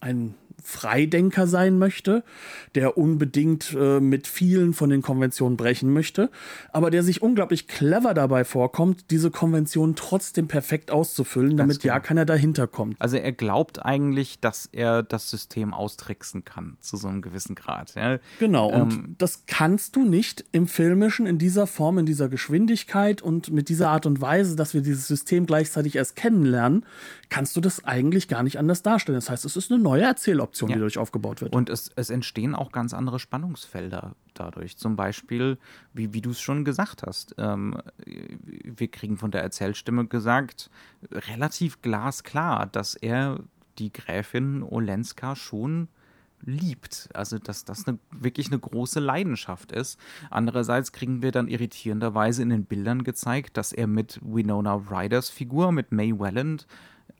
[0.00, 0.34] ein
[0.64, 2.24] Freidenker sein möchte,
[2.74, 6.30] der unbedingt äh, mit vielen von den Konventionen brechen möchte,
[6.72, 12.24] aber der sich unglaublich clever dabei vorkommt, diese Konventionen trotzdem perfekt auszufüllen, damit ja keiner
[12.24, 12.96] dahinter kommt.
[12.98, 17.94] Also er glaubt eigentlich, dass er das System austricksen kann, zu so einem gewissen Grad.
[17.94, 18.18] Ja?
[18.38, 23.20] Genau, ähm, und das kannst du nicht im Filmischen in dieser Form, in dieser Geschwindigkeit
[23.20, 26.86] und mit dieser Art und Weise, dass wir dieses System gleichzeitig erst kennenlernen,
[27.28, 29.16] kannst du das eigentlich gar nicht anders darstellen.
[29.16, 30.70] Das heißt, es ist eine neue Erzähloption.
[30.70, 30.76] Ja.
[30.76, 31.54] die dadurch aufgebaut wird.
[31.54, 34.76] Und es, es entstehen auch ganz andere Spannungsfelder dadurch.
[34.76, 35.58] Zum Beispiel,
[35.92, 40.70] wie, wie du es schon gesagt hast, ähm, wir kriegen von der Erzählstimme gesagt,
[41.10, 43.40] relativ glasklar, dass er
[43.78, 45.88] die Gräfin Olenska schon
[46.46, 47.08] liebt.
[47.14, 49.98] Also, dass das eine, wirklich eine große Leidenschaft ist.
[50.30, 55.72] Andererseits kriegen wir dann irritierenderweise in den Bildern gezeigt, dass er mit Winona Ryders Figur,
[55.72, 56.66] mit May Welland,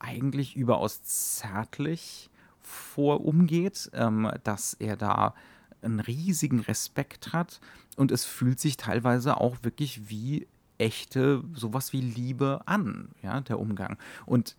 [0.04, 5.34] eigentlich überaus zärtlich vor umgeht, ähm, dass er da
[5.82, 7.60] einen riesigen Respekt hat
[7.96, 10.46] und es fühlt sich teilweise auch wirklich wie
[10.78, 13.96] echte, sowas wie Liebe an, ja, der Umgang.
[14.26, 14.56] Und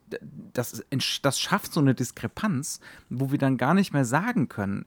[0.54, 0.84] das,
[1.22, 2.80] das schafft so eine Diskrepanz,
[3.10, 4.86] wo wir dann gar nicht mehr sagen können,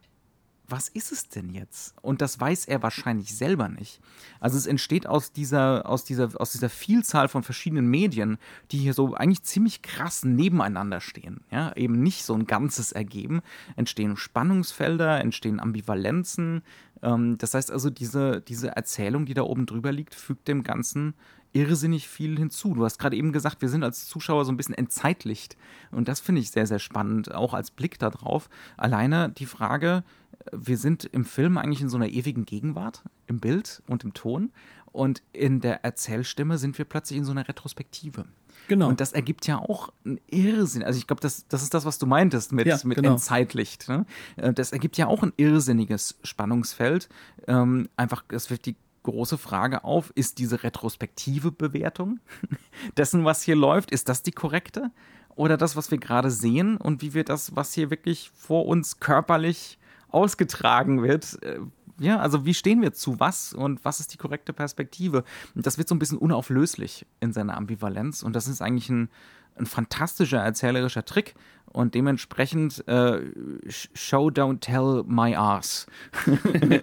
[0.69, 1.95] was ist es denn jetzt?
[2.03, 4.01] Und das weiß er wahrscheinlich selber nicht.
[4.39, 8.39] Also es entsteht aus dieser, aus dieser, aus dieser Vielzahl von verschiedenen Medien,
[8.71, 11.41] die hier so eigentlich ziemlich krass nebeneinander stehen.
[11.51, 13.41] Ja, eben nicht so ein Ganzes ergeben.
[13.77, 16.63] Entstehen Spannungsfelder, entstehen Ambivalenzen.
[17.03, 21.15] Ähm, das heißt also, diese, diese Erzählung, die da oben drüber liegt, fügt dem Ganzen
[21.53, 22.75] irrsinnig viel hinzu.
[22.75, 25.57] Du hast gerade eben gesagt, wir sind als Zuschauer so ein bisschen entzeitlicht.
[25.91, 28.51] Und das finde ich sehr, sehr spannend, auch als Blick darauf.
[28.77, 30.05] Alleine die Frage,
[30.53, 34.53] wir sind im Film eigentlich in so einer ewigen Gegenwart, im Bild und im Ton.
[34.93, 38.25] Und in der Erzählstimme sind wir plötzlich in so einer Retrospektive.
[38.69, 38.89] Genau.
[38.89, 40.83] Und das ergibt ja auch einen Irrsinn.
[40.83, 43.13] Also ich glaube, das, das ist das, was du meintest mit, ja, mit genau.
[43.13, 43.89] Entzeitlicht.
[43.89, 44.07] Ne?
[44.37, 47.09] Äh, das ergibt ja auch ein irrsinniges Spannungsfeld.
[47.47, 52.21] Ähm, einfach, es wird die große Frage auf, ist diese retrospektive Bewertung
[52.97, 54.91] dessen, was hier läuft, ist das die korrekte?
[55.35, 58.99] Oder das, was wir gerade sehen und wie wir das, was hier wirklich vor uns
[58.99, 59.79] körperlich
[60.11, 61.43] ausgetragen wird.
[61.43, 61.61] Äh,
[62.01, 65.25] ja, also wie stehen wir zu was und was ist die korrekte Perspektive?
[65.55, 69.11] Das wird so ein bisschen unauflöslich in seiner Ambivalenz und das ist eigentlich ein,
[69.57, 71.35] ein fantastischer erzählerischer Trick,
[71.73, 73.21] und dementsprechend äh,
[73.95, 75.87] Show, don't tell my ass.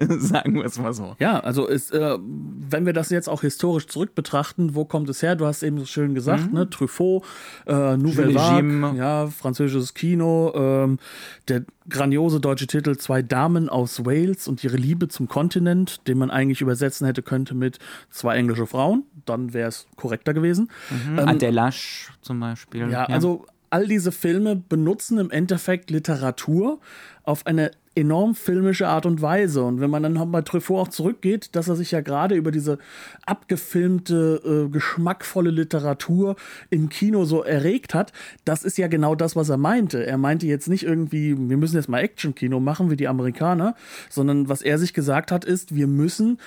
[0.09, 1.15] Sagen wir es mal so.
[1.19, 5.21] Ja, also ist, äh, wenn wir das jetzt auch historisch zurück betrachten, wo kommt es
[5.21, 5.35] her?
[5.35, 6.53] Du hast eben so schön gesagt, mhm.
[6.53, 6.69] ne?
[6.69, 7.23] Truffaut,
[7.65, 10.99] äh, Nouvelle Vague, ja, französisches Kino, ähm,
[11.47, 16.31] der grandiose deutsche Titel Zwei Damen aus Wales und ihre Liebe zum Kontinent, den man
[16.31, 20.69] eigentlich übersetzen hätte könnte mit Zwei englische Frauen, dann wäre es korrekter gewesen.
[20.89, 21.19] Mhm.
[21.19, 22.81] Ähm, Adelash zum Beispiel.
[22.81, 26.79] Ja, ja, also all diese Filme benutzen im Endeffekt Literatur
[27.23, 29.63] auf eine enorm filmische Art und Weise.
[29.63, 32.77] Und wenn man dann bei Truffaut auch zurückgeht, dass er sich ja gerade über diese
[33.25, 36.37] abgefilmte, äh, geschmackvolle Literatur
[36.69, 38.13] im Kino so erregt hat,
[38.45, 40.05] das ist ja genau das, was er meinte.
[40.05, 43.75] Er meinte jetzt nicht irgendwie, wir müssen jetzt mal Action-Kino machen wie die Amerikaner,
[44.09, 46.37] sondern was er sich gesagt hat, ist, wir müssen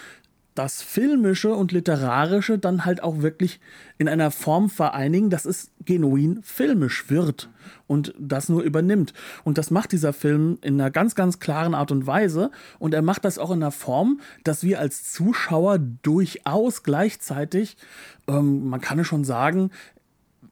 [0.58, 3.60] das Filmische und Literarische dann halt auch wirklich
[3.96, 7.48] in einer Form vereinigen, dass es genuin filmisch wird
[7.86, 9.14] und das nur übernimmt.
[9.44, 12.50] Und das macht dieser Film in einer ganz, ganz klaren Art und Weise.
[12.80, 17.76] Und er macht das auch in einer Form, dass wir als Zuschauer durchaus gleichzeitig,
[18.26, 19.70] ähm, man kann es schon sagen,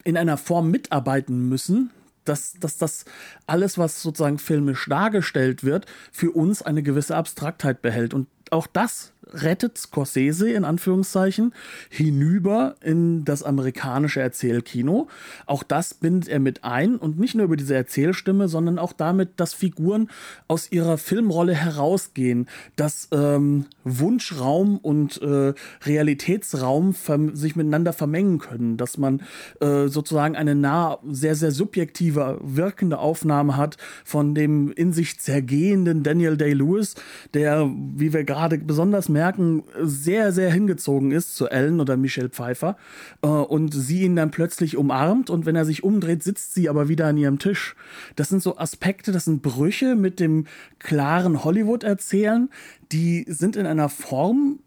[0.04, 1.90] in einer Form mitarbeiten müssen,
[2.24, 3.06] dass, dass das
[3.48, 8.14] alles, was sozusagen filmisch dargestellt wird, für uns eine gewisse Abstraktheit behält.
[8.14, 11.52] Und auch das rettet Scorsese in Anführungszeichen
[11.88, 15.08] hinüber in das amerikanische Erzählkino.
[15.46, 19.40] Auch das bindet er mit ein und nicht nur über diese Erzählstimme, sondern auch damit,
[19.40, 20.08] dass Figuren
[20.48, 26.94] aus ihrer Filmrolle herausgehen, dass ähm, Wunschraum und äh, Realitätsraum
[27.32, 29.22] sich miteinander vermengen können, dass man
[29.60, 36.02] äh, sozusagen eine nah sehr, sehr subjektive, wirkende Aufnahme hat von dem in sich zergehenden
[36.02, 36.94] Daniel Day-Lewis,
[37.34, 42.76] der, wie wir gerade besonders merken, sehr, sehr hingezogen ist zu Ellen oder Michelle Pfeiffer
[43.22, 46.88] äh, und sie ihn dann plötzlich umarmt und wenn er sich umdreht, sitzt sie aber
[46.88, 47.76] wieder an ihrem Tisch.
[48.14, 50.46] Das sind so Aspekte, das sind Brüche mit dem
[50.78, 52.50] klaren Hollywood-Erzählen,
[52.92, 54.58] die sind in einer Form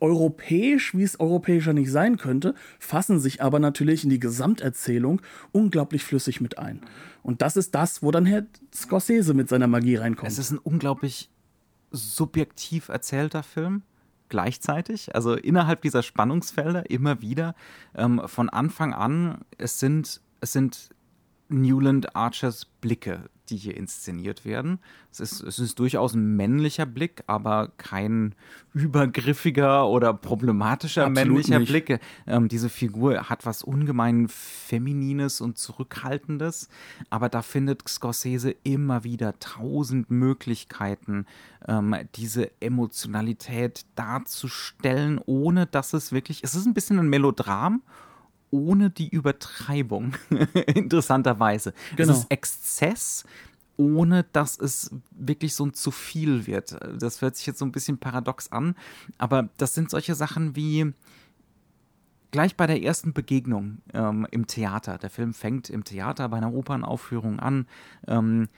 [0.00, 6.04] europäisch, wie es europäischer nicht sein könnte, fassen sich aber natürlich in die Gesamterzählung unglaublich
[6.04, 6.80] flüssig mit ein.
[7.22, 10.30] Und das ist das, wo dann Herr Scorsese mit seiner Magie reinkommt.
[10.30, 11.29] Es ist ein unglaublich
[11.90, 13.82] subjektiv erzählter Film
[14.28, 17.54] gleichzeitig, also innerhalb dieser Spannungsfelder immer wieder.
[17.94, 20.90] Ähm, von Anfang an, es sind, es sind
[21.48, 24.78] Newland Archers Blicke, die hier inszeniert werden.
[25.10, 28.34] Es ist, es ist durchaus ein männlicher Blick, aber kein
[28.72, 31.68] übergriffiger oder problematischer Absolut männlicher nicht.
[31.68, 32.00] Blick.
[32.26, 36.68] Ähm, diese Figur hat was ungemein Feminines und Zurückhaltendes,
[37.10, 41.26] aber da findet Scorsese immer wieder tausend Möglichkeiten,
[41.66, 47.82] ähm, diese Emotionalität darzustellen, ohne dass es wirklich, es ist ein bisschen ein Melodram
[48.50, 50.14] ohne die Übertreibung,
[50.74, 51.72] interessanterweise.
[51.96, 52.12] Genau.
[52.12, 53.24] Es ist Exzess,
[53.76, 56.76] ohne dass es wirklich so ein zu viel wird.
[56.98, 58.74] Das hört sich jetzt so ein bisschen paradox an,
[59.18, 60.92] aber das sind solche Sachen wie
[62.30, 64.98] gleich bei der ersten Begegnung ähm, im Theater.
[64.98, 67.66] Der Film fängt im Theater bei einer Opernaufführung an.
[68.06, 68.48] Ähm,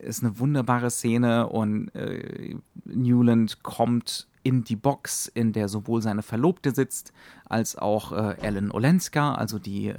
[0.00, 6.22] ist eine wunderbare Szene und äh, Newland kommt in die Box, in der sowohl seine
[6.22, 7.12] Verlobte sitzt,
[7.44, 9.92] als auch äh, Ellen Olenska, also die,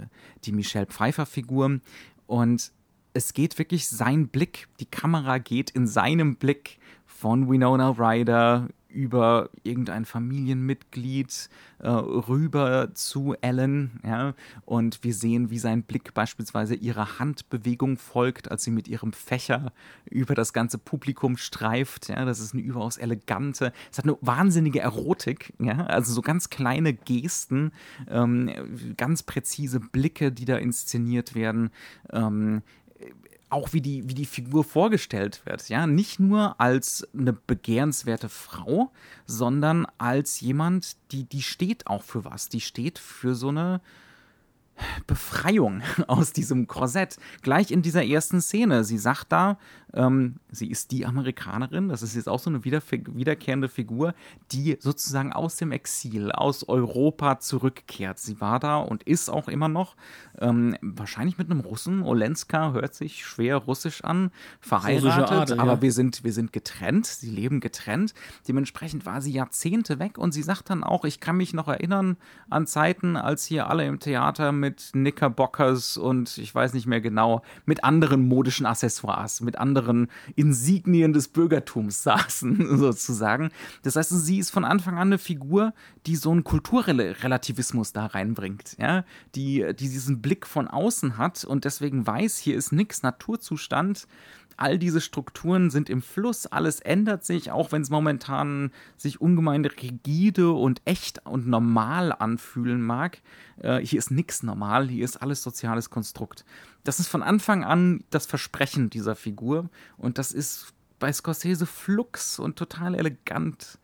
[0.43, 1.79] die Michelle Pfeiffer-Figur.
[2.25, 2.71] Und
[3.13, 9.49] es geht wirklich sein Blick, die Kamera geht in seinem Blick von Winona Ryder über
[9.63, 11.49] irgendein Familienmitglied
[11.79, 14.33] äh, rüber zu Ellen, ja,
[14.65, 19.71] und wir sehen, wie sein Blick beispielsweise ihrer Handbewegung folgt, als sie mit ihrem Fächer
[20.09, 24.79] über das ganze Publikum streift, ja, das ist eine überaus elegante, es hat eine wahnsinnige
[24.79, 27.71] Erotik, ja, also so ganz kleine Gesten,
[28.09, 28.49] ähm,
[28.97, 31.69] ganz präzise Blicke, die da inszeniert werden,
[32.11, 32.61] ähm,
[33.49, 38.91] auch wie die, wie die Figur vorgestellt wird, ja, nicht nur als eine begehrenswerte Frau,
[39.25, 43.81] sondern als jemand, die, die steht auch für was, die steht für so eine,
[45.07, 47.17] Befreiung aus diesem Korsett.
[47.41, 48.83] Gleich in dieser ersten Szene.
[48.83, 49.57] Sie sagt da,
[49.93, 54.13] ähm, sie ist die Amerikanerin, das ist jetzt auch so eine wiederkehrende Figur,
[54.51, 58.19] die sozusagen aus dem Exil, aus Europa zurückkehrt.
[58.19, 59.95] Sie war da und ist auch immer noch,
[60.39, 62.03] ähm, wahrscheinlich mit einem Russen.
[62.03, 65.81] Olenska hört sich schwer russisch an, verheiratet, Adel, aber ja.
[65.81, 68.13] wir, sind, wir sind getrennt, sie leben getrennt.
[68.47, 72.17] Dementsprechend war sie Jahrzehnte weg und sie sagt dann auch, ich kann mich noch erinnern
[72.49, 77.41] an Zeiten, als hier alle im Theater mit Knickerbockers und ich weiß nicht mehr genau,
[77.65, 83.49] mit anderen modischen Accessoires, mit anderen anderen Insignien des Bürgertums saßen, sozusagen.
[83.83, 85.73] Das heißt, sie ist von Anfang an eine Figur,
[86.05, 89.03] die so einen Kulturrelativismus da reinbringt, ja,
[89.35, 94.07] die, die diesen Blick von außen hat und deswegen weiß, hier ist nichts Naturzustand,
[94.59, 99.63] all diese Strukturen sind im Fluss, alles ändert sich, auch wenn es momentan sich ungemein
[99.63, 103.21] rigide und echt und normal anfühlen mag.
[103.59, 106.43] Äh, hier ist nichts normal, hier ist alles soziales Konstrukt.
[106.83, 112.37] Das ist von Anfang an das Versprechen dieser Figur und das ist bei Scorsese flux
[112.39, 113.79] und total elegant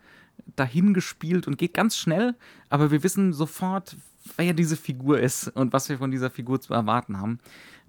[0.58, 2.36] dahingespielt und geht ganz schnell,
[2.70, 3.96] aber wir wissen sofort,
[4.36, 7.40] wer diese Figur ist und was wir von dieser Figur zu erwarten haben.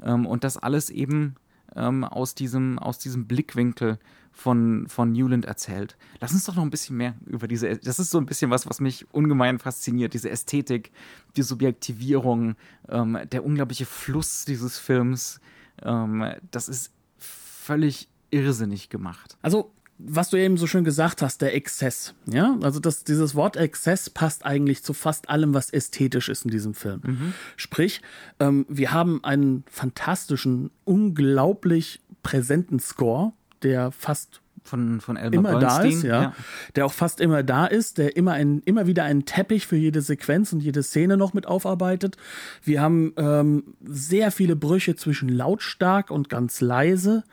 [0.02, 1.34] Ähm, und das alles eben
[1.76, 3.98] ähm, aus, diesem, aus diesem Blickwinkel
[4.32, 5.96] von, von Newland erzählt.
[6.20, 8.68] Lass uns doch noch ein bisschen mehr über diese, das ist so ein bisschen was,
[8.68, 10.92] was mich ungemein fasziniert, diese Ästhetik,
[11.36, 12.56] die Subjektivierung,
[12.88, 15.40] ähm, der unglaubliche Fluss dieses Films,
[15.82, 19.36] ähm, das ist völlig irrsinnig gemacht.
[19.42, 22.14] Also was du eben so schön gesagt hast, der Exzess.
[22.26, 26.50] Ja, also das, dieses Wort Exzess passt eigentlich zu fast allem, was ästhetisch ist in
[26.50, 27.00] diesem Film.
[27.04, 27.32] Mhm.
[27.56, 28.02] Sprich,
[28.38, 33.32] ähm, wir haben einen fantastischen, unglaublich präsenten Score,
[33.62, 36.34] der fast von, von Elmer immer Bernstein, da ist, ja, ja,
[36.74, 40.00] Der auch fast immer da ist, der immer, ein, immer wieder einen Teppich für jede
[40.02, 42.16] Sequenz und jede Szene noch mit aufarbeitet.
[42.62, 47.24] Wir haben ähm, sehr viele Brüche zwischen lautstark und ganz leise.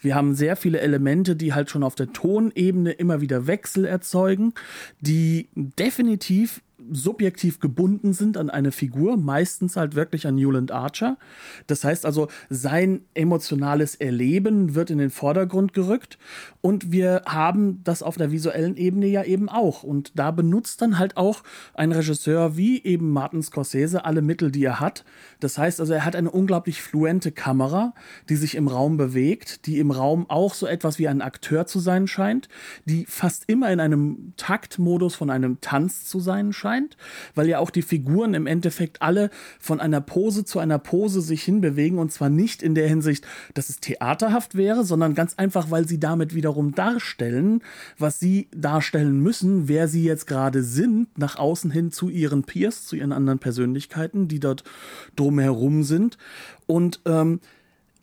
[0.00, 4.54] Wir haben sehr viele Elemente, die halt schon auf der Tonebene immer wieder Wechsel erzeugen,
[5.00, 11.16] die definitiv subjektiv gebunden sind an eine Figur, meistens halt wirklich an Newland Archer.
[11.66, 16.18] Das heißt also, sein emotionales Erleben wird in den Vordergrund gerückt
[16.60, 19.82] und wir haben das auf der visuellen Ebene ja eben auch.
[19.82, 21.42] Und da benutzt dann halt auch
[21.74, 25.04] ein Regisseur wie eben Martin Scorsese alle Mittel, die er hat.
[25.40, 27.94] Das heißt also, er hat eine unglaublich fluente Kamera,
[28.28, 31.80] die sich im Raum bewegt, die im Raum auch so etwas wie ein Akteur zu
[31.80, 32.48] sein scheint,
[32.84, 36.96] die fast immer in einem Taktmodus von einem Tanz zu sein scheint scheint,
[37.34, 41.42] weil ja auch die Figuren im Endeffekt alle von einer Pose zu einer Pose sich
[41.42, 45.86] hinbewegen und zwar nicht in der Hinsicht, dass es theaterhaft wäre, sondern ganz einfach, weil
[45.86, 47.62] sie damit wiederum darstellen,
[47.98, 52.86] was sie darstellen müssen, wer sie jetzt gerade sind, nach außen hin zu ihren Peers,
[52.86, 54.64] zu ihren anderen Persönlichkeiten, die dort
[55.16, 56.18] drumherum sind.
[56.66, 57.40] Und ähm,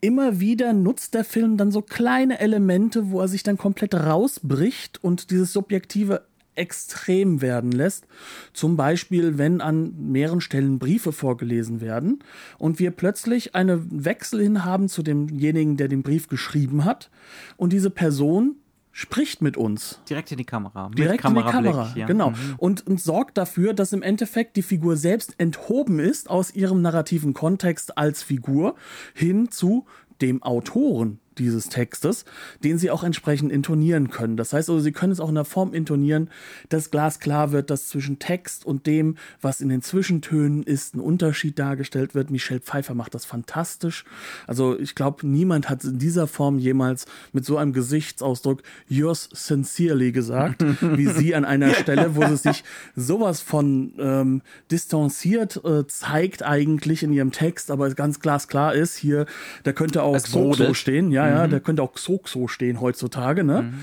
[0.01, 5.03] immer wieder nutzt der Film dann so kleine Elemente, wo er sich dann komplett rausbricht
[5.03, 6.23] und dieses subjektive
[6.55, 8.07] extrem werden lässt.
[8.53, 12.19] Zum Beispiel, wenn an mehreren Stellen Briefe vorgelesen werden
[12.57, 17.09] und wir plötzlich einen Wechsel hin haben zu demjenigen, der den Brief geschrieben hat
[17.57, 18.55] und diese Person
[18.91, 20.01] spricht mit uns.
[20.09, 20.89] Direkt in die Kamera.
[20.89, 22.05] Direkt in die Kamera, ja.
[22.05, 22.31] genau.
[22.31, 22.55] Mhm.
[22.57, 27.33] Und, und sorgt dafür, dass im Endeffekt die Figur selbst enthoben ist aus ihrem narrativen
[27.33, 28.75] Kontext als Figur
[29.13, 29.85] hin zu
[30.21, 32.25] dem Autoren dieses Textes,
[32.63, 34.37] den sie auch entsprechend intonieren können.
[34.37, 36.29] Das heißt also, sie können es auch in der Form intonieren,
[36.69, 41.57] dass glasklar wird, dass zwischen Text und dem, was in den Zwischentönen ist, ein Unterschied
[41.57, 42.29] dargestellt wird.
[42.29, 44.05] Michelle Pfeiffer macht das fantastisch.
[44.47, 50.11] Also ich glaube, niemand hat in dieser Form jemals mit so einem Gesichtsausdruck yours sincerely
[50.11, 52.63] gesagt, wie sie an einer Stelle, wo sie sich
[52.95, 54.41] sowas von ähm,
[54.71, 59.25] distanziert äh, zeigt eigentlich in ihrem Text, aber ganz glasklar ist, hier,
[59.63, 63.73] da könnte auch so, so stehen, ja, ja, der könnte auch Xoxo stehen heutzutage, ne?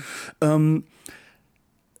[0.41, 0.83] Ähm,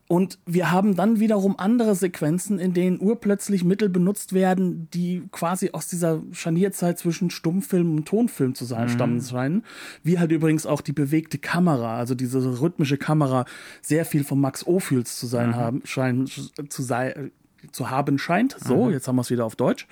[0.09, 5.71] und wir haben dann wiederum andere Sequenzen, in denen urplötzlich Mittel benutzt werden, die quasi
[5.73, 9.65] aus dieser Scharnierzeit zwischen Stummfilm und Tonfilm zu sein, stammen scheinen.
[10.03, 13.43] Wie halt übrigens auch die bewegte Kamera, also diese rhythmische Kamera,
[13.81, 17.31] sehr viel von Max Ophüls zu sein haben, scheinen, zu sein,
[17.73, 18.55] zu haben scheint.
[18.59, 19.87] So, jetzt haben wir es wieder auf Deutsch.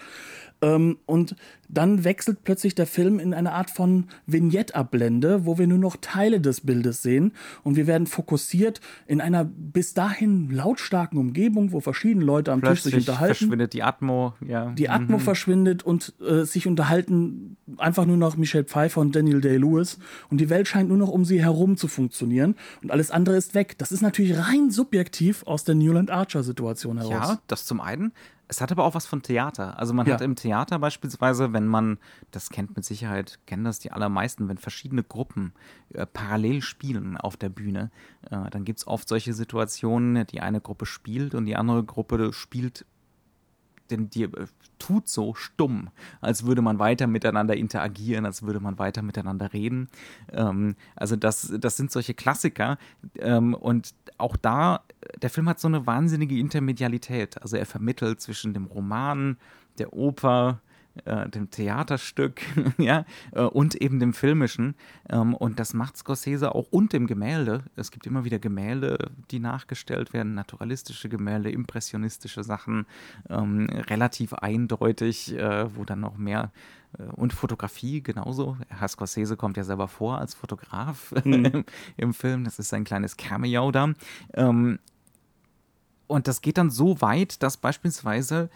[0.66, 1.36] Ähm, und
[1.70, 6.40] dann wechselt plötzlich der Film in eine Art von Vignette-Ablende, wo wir nur noch Teile
[6.40, 12.26] des Bildes sehen und wir werden fokussiert in einer bis dahin lautstarken Umgebung, wo verschiedene
[12.26, 13.36] Leute am Tisch sich Plötzlich unterhalten.
[13.36, 14.72] verschwindet die Atmo, ja.
[14.72, 20.00] Die Atmo verschwindet und äh, sich unterhalten einfach nur noch Michelle Pfeiffer und Daniel Day-Lewis
[20.30, 23.56] und die Welt scheint nur noch um sie herum zu funktionieren und alles andere ist
[23.56, 23.78] weg.
[23.78, 27.12] Das ist natürlich rein subjektiv aus der Newland Archer-Situation heraus.
[27.12, 28.14] Ja, das zum einen.
[28.48, 29.80] Es hat aber auch was von Theater.
[29.80, 30.14] Also man Ja.
[30.14, 31.98] hat im Theater beispielsweise, wenn man,
[32.32, 35.54] das kennt mit Sicherheit, kennen das die allermeisten, wenn verschiedene Gruppen
[35.94, 37.90] äh, parallel spielen auf der Bühne,
[38.30, 42.34] äh, dann gibt es oft solche Situationen, die eine Gruppe spielt und die andere Gruppe
[42.34, 42.86] spielt
[43.92, 44.48] denn die äh,
[44.80, 45.90] tut so stumm,
[46.22, 49.90] als würde man weiter miteinander interagieren, als würde man weiter miteinander reden.
[50.32, 52.78] Ähm, also das, das sind solche Klassiker.
[53.20, 54.84] Ähm, und auch da,
[55.22, 57.42] der Film hat so eine wahnsinnige Intermedialität.
[57.42, 59.38] Also er vermittelt zwischen dem Roman,
[59.78, 60.62] der Oper,
[61.04, 62.42] äh, dem Theaterstück,
[62.78, 64.76] ja, äh, und eben dem Filmischen.
[65.10, 67.64] Ähm, und das macht Scorsese auch und dem Gemälde.
[67.76, 72.86] Es gibt immer wieder Gemälde, die nachgestellt werden, naturalistische Gemälde, impressionistische Sachen,
[73.30, 76.52] ähm, relativ eindeutig, äh, wo dann noch mehr
[76.98, 78.58] äh, und Fotografie genauso.
[78.70, 81.66] Herr Scorsese kommt ja selber vor als Fotograf im,
[81.98, 82.44] im Film.
[82.44, 83.94] Das ist sein kleines Cameo da.
[84.34, 84.80] Ähm,
[86.08, 88.50] und das geht dann so weit, dass beispielsweise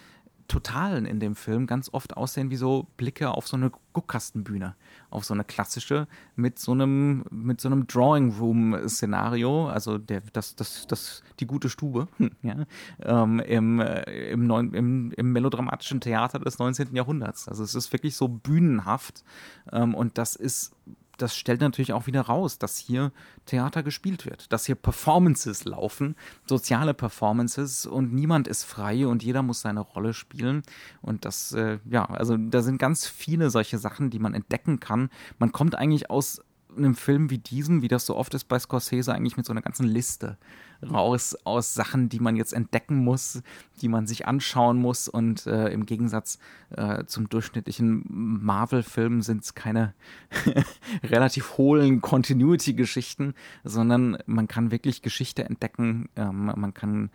[0.50, 4.76] Totalen in dem Film ganz oft aussehen wie so Blicke auf so eine Guckkastenbühne,
[5.10, 10.22] auf so eine klassische mit so einem mit so einem Drawing Room Szenario, also der
[10.34, 12.08] das das das die gute Stube,
[12.42, 12.66] ja,
[13.04, 16.96] ähm, im, äh, im, neun, im im melodramatischen Theater des 19.
[16.96, 17.48] Jahrhunderts.
[17.48, 19.24] Also es ist wirklich so bühnenhaft
[19.72, 20.74] ähm, und das ist
[21.22, 23.12] das stellt natürlich auch wieder raus, dass hier
[23.46, 26.16] Theater gespielt wird, dass hier Performances laufen,
[26.46, 30.64] soziale Performances und niemand ist frei und jeder muss seine Rolle spielen.
[31.02, 35.10] Und das, äh, ja, also da sind ganz viele solche Sachen, die man entdecken kann.
[35.38, 36.42] Man kommt eigentlich aus
[36.78, 39.62] einem Film wie diesem, wie das so oft ist bei Scorsese, eigentlich mit so einer
[39.62, 40.38] ganzen Liste
[40.84, 43.42] raus aus Sachen, die man jetzt entdecken muss,
[43.82, 45.08] die man sich anschauen muss.
[45.08, 46.40] Und äh, im Gegensatz
[46.72, 49.94] äh, zum durchschnittlichen Marvel-Film sind es keine
[51.04, 56.10] relativ hohlen Continuity-Geschichten, sondern man kann wirklich Geschichte entdecken.
[56.16, 57.10] Ähm, man kann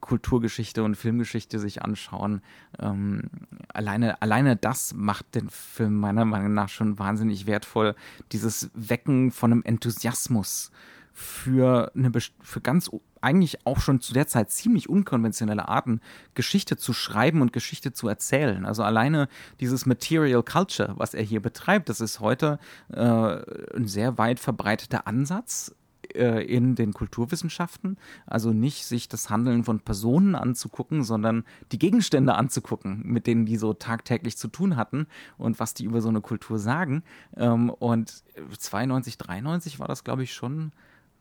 [0.00, 2.42] Kulturgeschichte und Filmgeschichte sich anschauen.
[2.78, 3.22] Ähm,
[3.68, 7.94] alleine, alleine das macht den Film meiner Meinung nach schon wahnsinnig wertvoll.
[8.32, 10.72] Dieses Wecken von einem Enthusiasmus
[11.18, 12.12] für eine
[12.42, 12.90] für ganz
[13.22, 16.02] eigentlich auch schon zu der Zeit ziemlich unkonventionelle Arten
[16.34, 18.66] Geschichte zu schreiben und Geschichte zu erzählen.
[18.66, 22.58] Also alleine dieses Material Culture, was er hier betreibt, das ist heute
[22.92, 25.74] äh, ein sehr weit verbreiteter Ansatz
[26.14, 27.96] äh, in den Kulturwissenschaften.
[28.26, 33.56] Also nicht sich das Handeln von Personen anzugucken, sondern die Gegenstände anzugucken, mit denen die
[33.56, 35.06] so tagtäglich zu tun hatten
[35.38, 37.04] und was die über so eine Kultur sagen.
[37.38, 38.22] Ähm, und
[38.58, 40.72] 92, 93 war das, glaube ich, schon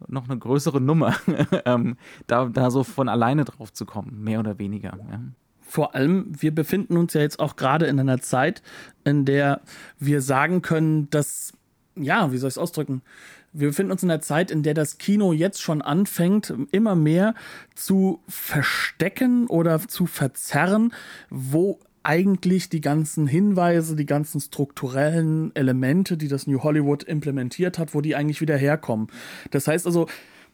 [0.08, 1.16] noch eine größere Nummer,
[1.66, 4.98] ähm, da, da so von alleine drauf zu kommen, mehr oder weniger.
[5.10, 5.20] Ja.
[5.62, 8.62] Vor allem, wir befinden uns ja jetzt auch gerade in einer Zeit,
[9.04, 9.62] in der
[10.00, 11.54] wir sagen können, dass,
[11.96, 13.02] ja, wie soll ich es ausdrücken?
[13.52, 17.34] Wir befinden uns in einer Zeit, in der das Kino jetzt schon anfängt, immer mehr
[17.74, 20.94] zu verstecken oder zu verzerren,
[21.30, 27.96] wo eigentlich die ganzen Hinweise, die ganzen strukturellen Elemente, die das New Hollywood implementiert hat,
[27.96, 29.08] wo die eigentlich wieder herkommen.
[29.52, 30.08] Das heißt also,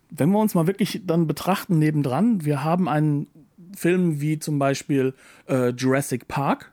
[0.09, 3.27] wenn wir uns mal wirklich dann betrachten nebendran, wir haben einen
[3.75, 5.13] Film wie zum Beispiel
[5.47, 6.70] äh, Jurassic Park,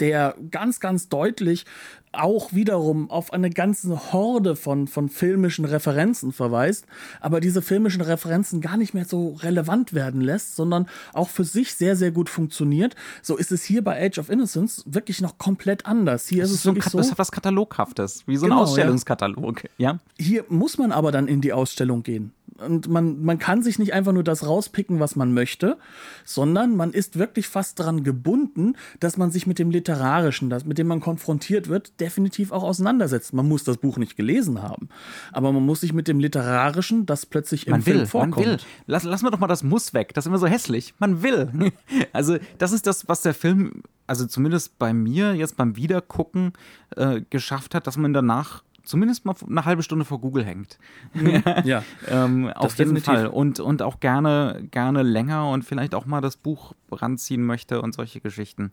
[0.00, 1.64] der ganz, ganz deutlich
[2.12, 6.86] auch wiederum auf eine ganze Horde von, von filmischen Referenzen verweist,
[7.20, 11.74] aber diese filmischen Referenzen gar nicht mehr so relevant werden lässt, sondern auch für sich
[11.74, 12.94] sehr, sehr gut funktioniert.
[13.22, 16.28] So ist es hier bei Age of Innocence wirklich noch komplett anders.
[16.28, 16.98] Hier Das, ist es so ein, wirklich so.
[16.98, 18.68] das hat was Kataloghaftes, wie so ein Genau, ja.
[18.68, 19.64] Ausstellungskatalog.
[19.76, 19.98] Ja.
[20.18, 22.32] Hier muss man aber dann in die Ausstellung gehen.
[22.58, 25.78] Und man, man kann sich nicht einfach nur das rauspicken, was man möchte,
[26.24, 30.78] sondern man ist wirklich fast daran gebunden, dass man sich mit dem Literarischen, das, mit
[30.78, 33.32] dem man konfrontiert wird, definitiv auch auseinandersetzt.
[33.32, 34.88] Man muss das Buch nicht gelesen haben,
[35.32, 38.46] aber man muss sich mit dem Literarischen, das plötzlich im Man Film will, man vorkommt.
[38.46, 38.58] will.
[38.86, 40.14] Lass, lassen wir doch mal das Muss weg.
[40.14, 40.94] Das ist immer so hässlich.
[40.98, 41.50] Man will.
[42.12, 46.52] Also, das ist das, was der Film, also zumindest bei mir jetzt beim Wiedergucken
[46.96, 50.78] äh, geschafft hat, dass man danach zumindest mal eine halbe Stunde vor Google hängt.
[51.64, 51.84] ja.
[52.08, 53.04] ähm, auf jeden definitiv.
[53.04, 53.26] Fall.
[53.28, 57.94] Und, und auch gerne, gerne länger und vielleicht auch mal das Buch ranziehen möchte und
[57.94, 58.72] solche Geschichten.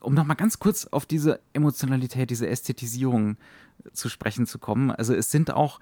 [0.00, 3.36] Um nochmal ganz kurz auf diese Emotionalität, diese Ästhetisierung
[3.92, 4.90] zu sprechen zu kommen.
[4.90, 5.80] Also es sind auch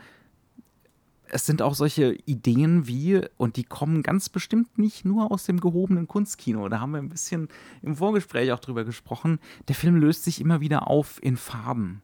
[1.27, 5.59] es sind auch solche Ideen wie, und die kommen ganz bestimmt nicht nur aus dem
[5.59, 7.49] gehobenen Kunstkino, da haben wir ein bisschen
[7.83, 12.03] im Vorgespräch auch drüber gesprochen, der Film löst sich immer wieder auf in Farben.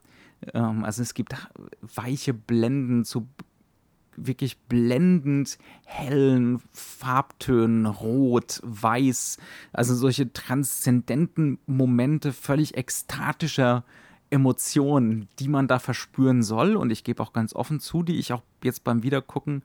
[0.53, 1.35] Ähm, also es gibt
[1.81, 3.29] weiche Blenden zu
[4.17, 9.39] wirklich blendend hellen Farbtönen, rot, weiß,
[9.73, 13.85] also solche transzendenten Momente völlig ekstatischer
[14.29, 16.77] Emotionen, die man da verspüren soll.
[16.77, 19.63] Und ich gebe auch ganz offen zu, die ich auch jetzt beim Wiedergucken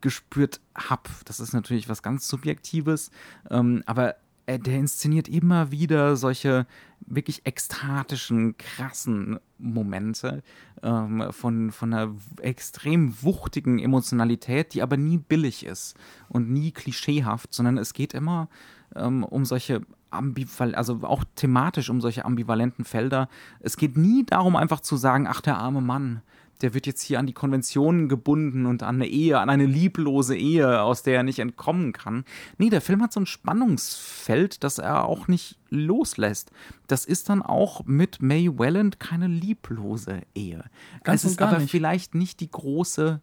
[0.00, 1.10] gespürt habe.
[1.24, 3.10] Das ist natürlich was ganz Subjektives,
[3.50, 4.16] ähm, aber
[4.46, 6.66] der inszeniert immer wieder solche
[7.00, 10.42] wirklich ekstatischen, krassen Momente
[10.82, 15.96] ähm, von, von einer extrem wuchtigen Emotionalität, die aber nie billig ist
[16.28, 18.48] und nie klischeehaft, sondern es geht immer
[18.94, 23.28] ähm, um solche ambival also auch thematisch um solche ambivalenten Felder.
[23.60, 26.22] Es geht nie darum, einfach zu sagen, ach, der arme Mann,
[26.62, 30.36] der wird jetzt hier an die Konventionen gebunden und an eine Ehe, an eine lieblose
[30.36, 32.24] Ehe, aus der er nicht entkommen kann.
[32.58, 36.50] Nee, der Film hat so ein Spannungsfeld, das er auch nicht loslässt.
[36.86, 40.64] Das ist dann auch mit May Welland keine lieblose Ehe.
[41.04, 41.70] Ganz es ist aber nicht.
[41.70, 43.20] vielleicht nicht die große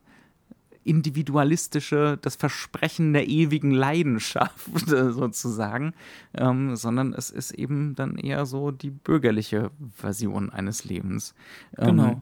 [0.83, 5.93] individualistische, das Versprechen der ewigen Leidenschaft sozusagen,
[6.33, 11.33] ähm, sondern es ist eben dann eher so die bürgerliche Version eines Lebens.
[11.77, 12.21] Ähm, genau.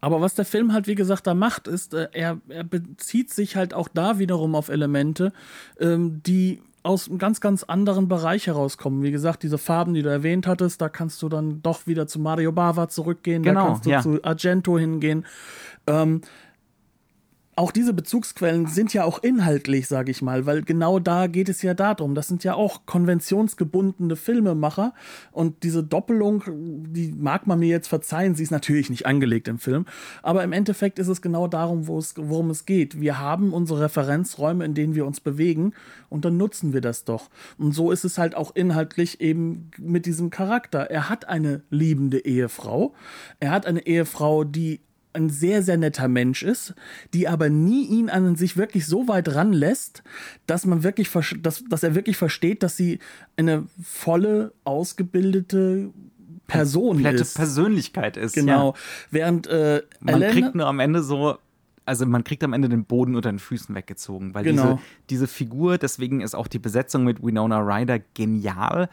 [0.00, 3.56] Aber was der Film halt, wie gesagt, da macht, ist, äh, er, er bezieht sich
[3.56, 5.32] halt auch da wiederum auf Elemente,
[5.78, 9.02] ähm, die aus einem ganz, ganz anderen Bereich herauskommen.
[9.02, 12.18] Wie gesagt, diese Farben, die du erwähnt hattest, da kannst du dann doch wieder zu
[12.18, 14.00] Mario Bava zurückgehen, genau, da kannst du ja.
[14.00, 15.26] zu Argento hingehen.
[15.86, 16.22] Ähm,
[17.60, 21.60] auch diese Bezugsquellen sind ja auch inhaltlich, sage ich mal, weil genau da geht es
[21.60, 22.14] ja darum.
[22.14, 24.94] Das sind ja auch konventionsgebundene Filmemacher
[25.30, 29.58] und diese Doppelung, die mag man mir jetzt verzeihen, sie ist natürlich nicht angelegt im
[29.58, 29.84] Film,
[30.22, 32.98] aber im Endeffekt ist es genau darum, es, worum es geht.
[32.98, 35.74] Wir haben unsere Referenzräume, in denen wir uns bewegen
[36.08, 37.28] und dann nutzen wir das doch.
[37.58, 40.90] Und so ist es halt auch inhaltlich eben mit diesem Charakter.
[40.90, 42.94] Er hat eine liebende Ehefrau,
[43.38, 44.80] er hat eine Ehefrau, die
[45.12, 46.74] ein sehr, sehr netter Mensch ist,
[47.14, 50.02] die aber nie ihn an sich wirklich so weit ranlässt,
[50.46, 52.98] dass man wirklich, dass, dass er wirklich versteht, dass sie
[53.36, 55.90] eine volle, ausgebildete
[56.46, 57.36] Person komplette ist.
[57.36, 58.34] Persönlichkeit ist.
[58.34, 58.70] Genau.
[58.70, 58.80] Ja.
[59.10, 61.38] Während äh, man Elena, kriegt nur am Ende so,
[61.86, 64.62] also man kriegt am Ende den Boden unter den Füßen weggezogen, weil genau.
[64.62, 64.78] diese,
[65.10, 68.88] diese Figur, deswegen ist auch die Besetzung mit Winona Ryder genial,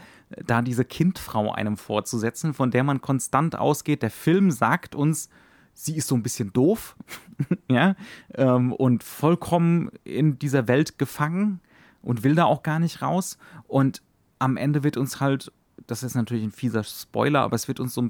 [0.45, 4.01] da diese Kindfrau einem vorzusetzen, von der man konstant ausgeht.
[4.03, 5.29] Der Film sagt uns,
[5.77, 6.95] sie ist so ein bisschen doof,
[7.69, 7.95] ja,
[8.33, 11.59] ähm, und vollkommen in dieser Welt gefangen
[12.01, 13.37] und will da auch gar nicht raus.
[13.67, 14.01] Und
[14.39, 15.51] am Ende wird uns halt,
[15.85, 18.09] das ist natürlich ein fieser Spoiler, aber es wird uns so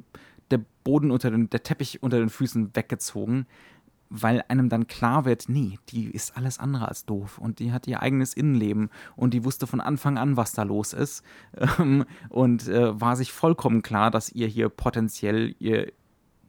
[0.50, 3.48] der Boden unter den, der Teppich unter den Füßen weggezogen,
[4.10, 7.86] weil einem dann klar wird, nee, die ist alles andere als doof und die hat
[7.88, 11.22] ihr eigenes Innenleben und die wusste von Anfang an, was da los ist
[11.80, 15.92] ähm, und äh, war sich vollkommen klar, dass ihr hier potenziell ihr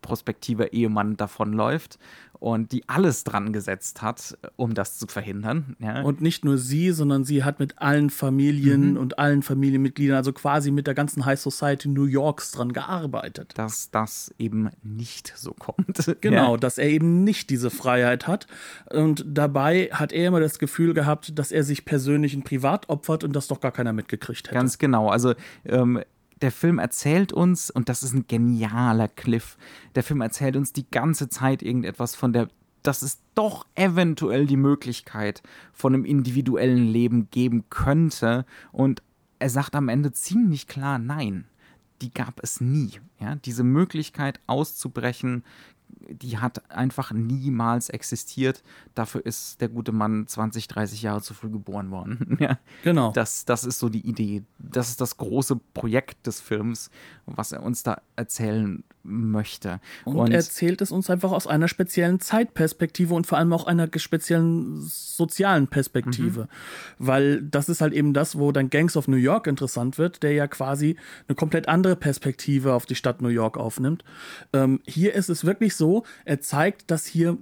[0.00, 1.98] prospektiver Ehemann davonläuft
[2.40, 5.76] und die alles dran gesetzt hat, um das zu verhindern.
[5.80, 6.02] Ja.
[6.02, 8.96] Und nicht nur sie, sondern sie hat mit allen Familien mhm.
[8.96, 13.52] und allen Familienmitgliedern, also quasi mit der ganzen High Society New Yorks dran gearbeitet.
[13.56, 15.98] Dass das eben nicht so kommt.
[16.20, 16.56] Genau, ja.
[16.56, 18.46] dass er eben nicht diese Freiheit hat.
[18.90, 23.24] Und dabei hat er immer das Gefühl gehabt, dass er sich persönlich in Privat opfert
[23.24, 24.54] und das doch gar keiner mitgekriegt hätte.
[24.54, 25.08] Ganz genau.
[25.08, 25.34] Also
[25.64, 26.02] ähm,
[26.42, 29.56] der Film erzählt uns, und das ist ein genialer Cliff,
[29.94, 32.48] der Film erzählt uns die ganze Zeit irgendetwas von der,
[32.82, 38.46] dass es doch eventuell die Möglichkeit von einem individuellen Leben geben könnte.
[38.72, 39.02] Und
[39.38, 41.44] er sagt am Ende ziemlich klar, nein,
[42.00, 42.92] die gab es nie.
[43.18, 45.42] Ja, diese Möglichkeit auszubrechen
[46.08, 48.62] die hat einfach niemals existiert.
[48.94, 52.36] Dafür ist der gute Mann 20, 30 Jahre zu früh geboren worden.
[52.40, 52.58] ja.
[52.82, 53.12] Genau.
[53.12, 54.42] Das, das ist so die Idee.
[54.58, 56.90] Das ist das große Projekt des Films,
[57.26, 59.80] was er uns da erzählen möchte.
[60.04, 63.66] Und, und er erzählt es uns einfach aus einer speziellen Zeitperspektive und vor allem auch
[63.66, 66.42] einer speziellen sozialen Perspektive.
[66.42, 66.46] Mhm.
[66.98, 70.32] Weil das ist halt eben das, wo dann Gangs of New York interessant wird, der
[70.32, 70.96] ja quasi
[71.26, 74.04] eine komplett andere Perspektive auf die Stadt New York aufnimmt.
[74.52, 77.38] Ähm, hier ist es wirklich so, er zeigt, dass hier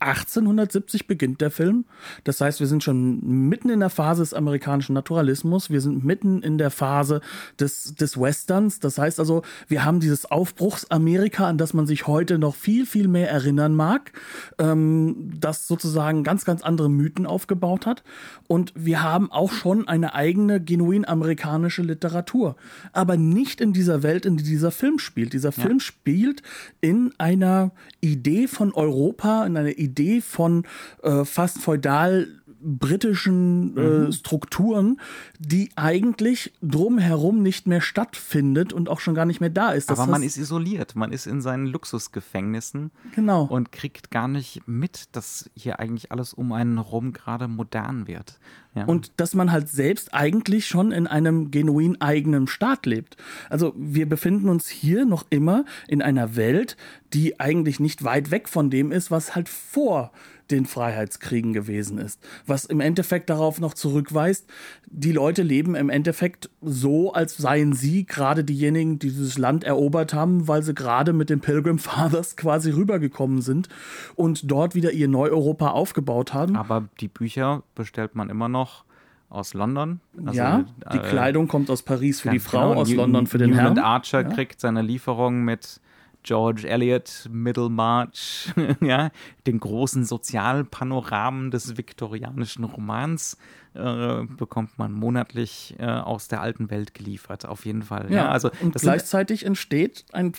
[0.00, 1.84] 1870 beginnt der Film.
[2.24, 5.68] Das heißt, wir sind schon mitten in der Phase des amerikanischen Naturalismus.
[5.68, 7.20] Wir sind mitten in der Phase
[7.58, 8.80] des, des Westerns.
[8.80, 13.08] Das heißt also, wir haben dieses Aufbruchsamerika, an das man sich heute noch viel, viel
[13.08, 14.12] mehr erinnern mag,
[14.58, 18.02] ähm, das sozusagen ganz, ganz andere Mythen aufgebaut hat.
[18.48, 22.56] Und wir haben auch schon eine eigene, genuin amerikanische Literatur.
[22.94, 25.34] Aber nicht in dieser Welt, in die dieser Film spielt.
[25.34, 25.80] Dieser Film ja.
[25.80, 26.42] spielt
[26.80, 29.89] in einer Idee von Europa, in einer Idee
[30.20, 30.66] von
[31.02, 34.12] äh, fast feudal britischen äh, mhm.
[34.12, 35.00] Strukturen,
[35.38, 39.90] die eigentlich drumherum nicht mehr stattfindet und auch schon gar nicht mehr da ist.
[39.90, 43.44] Das Aber man ist isoliert, man ist in seinen Luxusgefängnissen genau.
[43.44, 48.38] und kriegt gar nicht mit, dass hier eigentlich alles um einen herum gerade modern wird.
[48.74, 48.84] Ja.
[48.84, 53.16] Und dass man halt selbst eigentlich schon in einem genuin eigenen Staat lebt.
[53.48, 56.76] Also wir befinden uns hier noch immer in einer Welt,
[57.12, 60.12] die eigentlich nicht weit weg von dem ist, was halt vor
[60.50, 62.20] den Freiheitskriegen gewesen ist.
[62.46, 64.48] Was im Endeffekt darauf noch zurückweist,
[64.86, 70.14] die Leute leben im Endeffekt so, als seien sie gerade diejenigen, die dieses Land erobert
[70.14, 73.68] haben, weil sie gerade mit den Pilgrim Fathers quasi rübergekommen sind
[74.16, 76.56] und dort wieder ihr Neu-Europa aufgebaut haben.
[76.56, 78.84] Aber die Bücher bestellt man immer noch
[79.30, 80.00] aus London.
[80.26, 83.38] Also, ja, die äh, Kleidung kommt aus Paris für die Frau, genau, aus London für
[83.38, 83.86] den Newland Herrn.
[83.86, 84.28] Archer ja.
[84.28, 85.80] kriegt seine Lieferung mit
[86.22, 89.10] George Eliot, Middlemarch, ja,
[89.46, 93.36] den großen Sozialpanoramen des viktorianischen Romans
[93.74, 98.10] äh, bekommt man monatlich äh, aus der alten Welt geliefert, auf jeden Fall.
[98.10, 100.32] Ja, ja also und gleichzeitig entsteht ein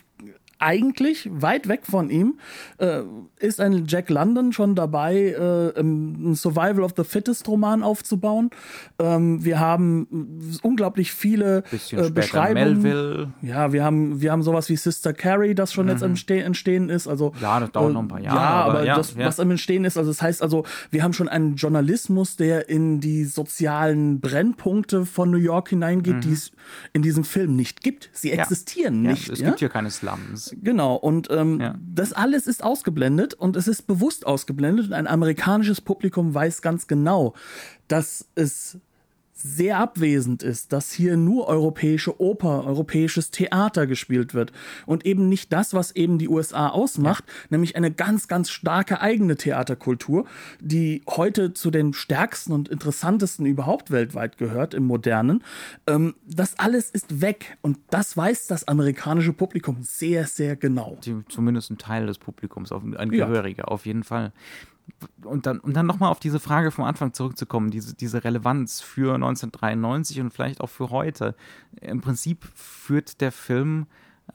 [0.62, 2.40] eigentlich weit weg von ihm
[2.78, 3.02] äh,
[3.40, 8.52] ist ein Jack London schon dabei, äh, einen Survival of the Fittest Roman aufzubauen.
[9.00, 10.08] Ähm, wir haben
[10.62, 12.82] unglaublich viele äh, Beschreibungen.
[12.82, 13.34] Melville.
[13.42, 15.92] Ja, wir haben, wir haben sowas wie Sister Carrie, das schon mhm.
[15.92, 17.08] jetzt entste entstehen ist.
[17.08, 18.38] Also, ja, das dauert noch ein paar Jahre.
[18.38, 19.26] Ja, aber, aber ja, das, ja.
[19.26, 23.00] was am Entstehen ist, also das heißt also, wir haben schon einen Journalismus, der in
[23.00, 26.22] die sozialen Brennpunkte von New York hineingeht, mhm.
[26.22, 26.52] die es
[26.94, 28.10] in diesem Film nicht gibt.
[28.14, 29.30] Sie existieren nicht.
[29.30, 30.51] es gibt hier keine Slums.
[30.62, 31.76] Genau, und ähm, ja.
[31.82, 36.88] das alles ist ausgeblendet und es ist bewusst ausgeblendet und ein amerikanisches Publikum weiß ganz
[36.88, 37.34] genau,
[37.88, 38.78] dass es
[39.42, 44.52] sehr abwesend ist, dass hier nur europäische Oper, europäisches Theater gespielt wird
[44.86, 47.34] und eben nicht das, was eben die USA ausmacht, ja.
[47.50, 50.26] nämlich eine ganz, ganz starke eigene Theaterkultur,
[50.60, 55.44] die heute zu den stärksten und interessantesten überhaupt weltweit gehört im modernen.
[55.88, 60.98] Ähm, das alles ist weg und das weiß das amerikanische Publikum sehr, sehr genau.
[61.04, 63.66] Die, zumindest ein Teil des Publikums, ein Gehöriger, ja.
[63.66, 64.32] auf jeden Fall
[65.24, 69.16] und dann, und dann nochmal auf diese Frage vom Anfang zurückzukommen, diese, diese Relevanz für
[69.16, 71.36] 1993 und vielleicht auch für heute.
[71.80, 73.88] Im Prinzip führt der Film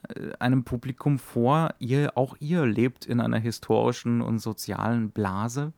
[0.09, 5.73] äh, einem Publikum vor, ihr, auch ihr lebt in einer historischen und sozialen Blase.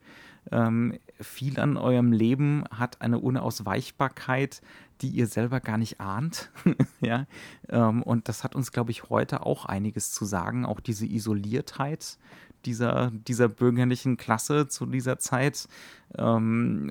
[0.50, 4.62] Ähm, viel an eurem Leben hat eine Unausweichbarkeit,
[5.00, 6.50] die ihr selber gar nicht ahnt.
[7.00, 7.26] ja?
[7.68, 10.64] Ähm, und das hat uns, glaube ich, heute auch einiges zu sagen.
[10.64, 12.18] Auch diese Isoliertheit,
[12.64, 15.68] dieser, dieser bürgerlichen Klasse zu dieser Zeit
[16.16, 16.90] ähm,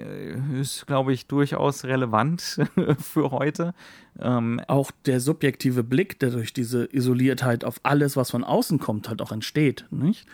[0.59, 2.59] ist, glaube ich, durchaus relevant
[2.99, 3.74] für heute.
[4.20, 9.09] Ähm, auch der subjektive Blick, der durch diese Isoliertheit auf alles, was von außen kommt,
[9.09, 9.86] halt auch entsteht.
[9.91, 10.28] Nicht?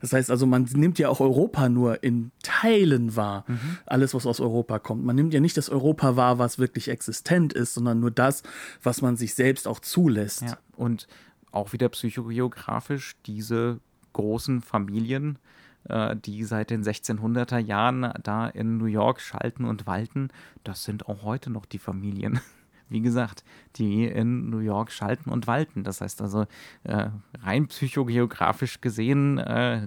[0.00, 3.78] Das heißt also, man nimmt ja auch Europa nur in Teilen wahr, mhm.
[3.86, 5.04] alles, was aus Europa kommt.
[5.04, 8.42] Man nimmt ja nicht das Europa wahr, was wirklich existent ist, sondern nur das,
[8.82, 10.42] was man sich selbst auch zulässt.
[10.42, 11.06] Ja, und
[11.52, 13.80] auch wieder psychogeografisch diese
[14.12, 15.38] großen Familien,
[15.84, 20.28] äh, die seit den 1600er Jahren da in New York schalten und walten,
[20.64, 22.40] das sind auch heute noch die Familien.
[22.88, 23.44] Wie gesagt,
[23.76, 25.84] die in New York schalten und walten.
[25.84, 26.46] Das heißt also,
[26.82, 29.86] äh, rein psychogeografisch gesehen, äh,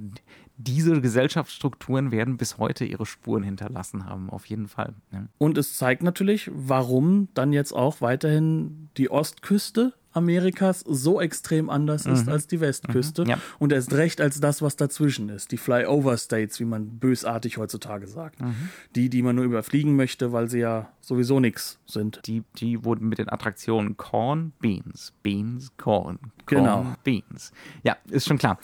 [0.57, 4.93] diese Gesellschaftsstrukturen werden bis heute ihre Spuren hinterlassen haben, auf jeden Fall.
[5.37, 12.05] Und es zeigt natürlich, warum dann jetzt auch weiterhin die Ostküste Amerikas so extrem anders
[12.05, 12.33] ist mhm.
[12.33, 13.23] als die Westküste.
[13.23, 13.29] Mhm.
[13.29, 13.37] Ja.
[13.59, 15.51] Und erst recht als das, was dazwischen ist.
[15.51, 18.41] Die Flyover States, wie man bösartig heutzutage sagt.
[18.41, 18.69] Mhm.
[18.95, 22.21] Die, die man nur überfliegen möchte, weil sie ja sowieso nichts sind.
[22.25, 26.85] Die, die wurden mit den Attraktionen Corn, Beans, Beans, Corn, Corn, genau.
[27.03, 27.51] Beans.
[27.83, 28.59] Ja, ist schon klar.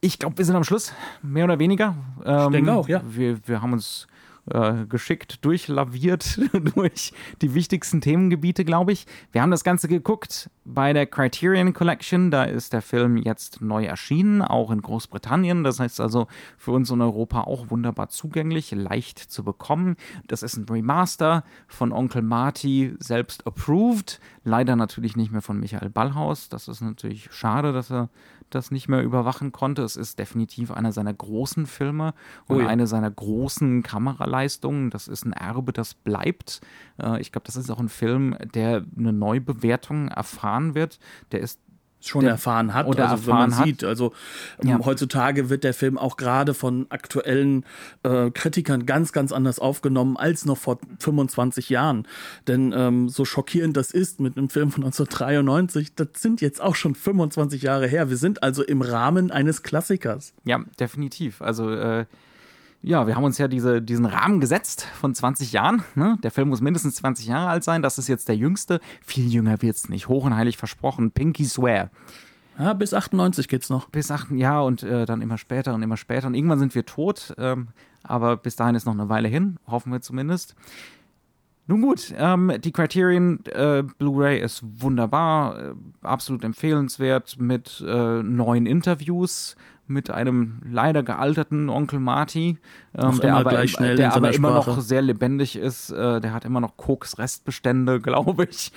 [0.00, 0.92] Ich glaube, wir sind am Schluss,
[1.22, 1.96] mehr oder weniger.
[2.24, 3.02] Ähm, ich denke auch, ja.
[3.08, 4.06] Wir, wir haben uns
[4.50, 6.38] äh, geschickt durchlaviert
[6.74, 9.06] durch die wichtigsten Themengebiete, glaube ich.
[9.32, 12.30] Wir haben das Ganze geguckt bei der Criterion Collection.
[12.30, 15.64] Da ist der Film jetzt neu erschienen, auch in Großbritannien.
[15.64, 16.26] Das heißt also
[16.58, 19.96] für uns in Europa auch wunderbar zugänglich, leicht zu bekommen.
[20.26, 24.20] Das ist ein Remaster von Onkel Marty selbst approved.
[24.44, 26.48] Leider natürlich nicht mehr von Michael Ballhaus.
[26.48, 28.10] Das ist natürlich schade, dass er
[28.50, 29.82] das nicht mehr überwachen konnte.
[29.82, 32.14] Es ist definitiv einer seiner großen Filme
[32.46, 32.68] und oh ja.
[32.68, 34.90] eine seiner großen Kameraleistungen.
[34.90, 36.60] Das ist ein Erbe, das bleibt.
[37.00, 40.98] Äh, ich glaube, das ist auch ein Film, der eine Neubewertung erfahren wird.
[41.32, 41.60] Der ist
[42.00, 42.86] schon der, erfahren hat.
[42.86, 44.12] Oder also, erfahren wenn man sieht, also
[44.62, 44.78] ähm, ja.
[44.84, 47.64] heutzutage wird der Film auch gerade von aktuellen
[48.02, 52.06] äh, Kritikern ganz, ganz anders aufgenommen als noch vor 25 Jahren.
[52.46, 56.74] Denn ähm, so schockierend das ist mit einem Film von 1993, das sind jetzt auch
[56.74, 58.10] schon 25 Jahre her.
[58.10, 60.34] Wir sind also im Rahmen eines Klassikers.
[60.44, 61.42] Ja, definitiv.
[61.42, 62.06] Also äh,
[62.82, 65.82] ja, wir haben uns ja diese, diesen Rahmen gesetzt von 20 Jahren.
[65.94, 66.18] Ne?
[66.22, 67.82] Der Film muss mindestens 20 Jahre alt sein.
[67.82, 68.80] Das ist jetzt der jüngste.
[69.04, 70.08] Viel jünger wird es nicht.
[70.08, 71.10] Hoch und heilig versprochen.
[71.10, 71.90] Pinky Swear.
[72.58, 73.88] Ja, bis 98 geht's noch.
[73.88, 76.26] Bis 8, ja, und äh, dann immer später und immer später.
[76.26, 77.34] Und irgendwann sind wir tot.
[77.38, 77.68] Ähm,
[78.02, 79.58] aber bis dahin ist noch eine Weile hin.
[79.66, 80.54] Hoffen wir zumindest.
[81.68, 88.66] Nun gut, ähm, die Criterion äh, Blu-ray ist wunderbar, äh, absolut empfehlenswert mit äh, neuen
[88.66, 89.56] Interviews,
[89.86, 92.58] mit einem leider gealterten Onkel Marty,
[92.94, 95.90] ähm, der aber, im, der aber immer noch sehr lebendig ist.
[95.90, 98.72] Äh, der hat immer noch Koks-Restbestände, glaube ich,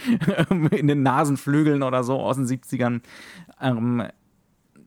[0.50, 3.02] in den Nasenflügeln oder so aus den 70ern.
[3.62, 4.04] Ähm,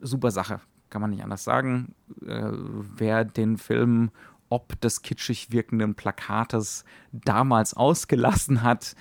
[0.01, 0.61] super Sache,
[0.91, 1.95] kann man nicht anders sagen.
[2.27, 2.51] Äh,
[2.97, 4.11] wer den Film
[4.53, 8.95] ob des kitschig wirkenden Plakates damals ausgelassen hat,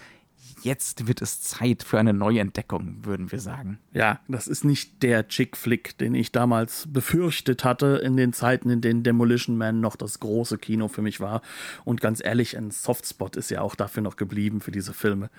[0.63, 3.79] jetzt wird es Zeit für eine Neuentdeckung, würden wir sagen.
[3.93, 8.81] Ja, das ist nicht der Chick-Flick, den ich damals befürchtet hatte in den Zeiten, in
[8.81, 11.41] denen Demolition Man noch das große Kino für mich war.
[11.85, 15.29] Und ganz ehrlich, ein Softspot ist ja auch dafür noch geblieben für diese Filme.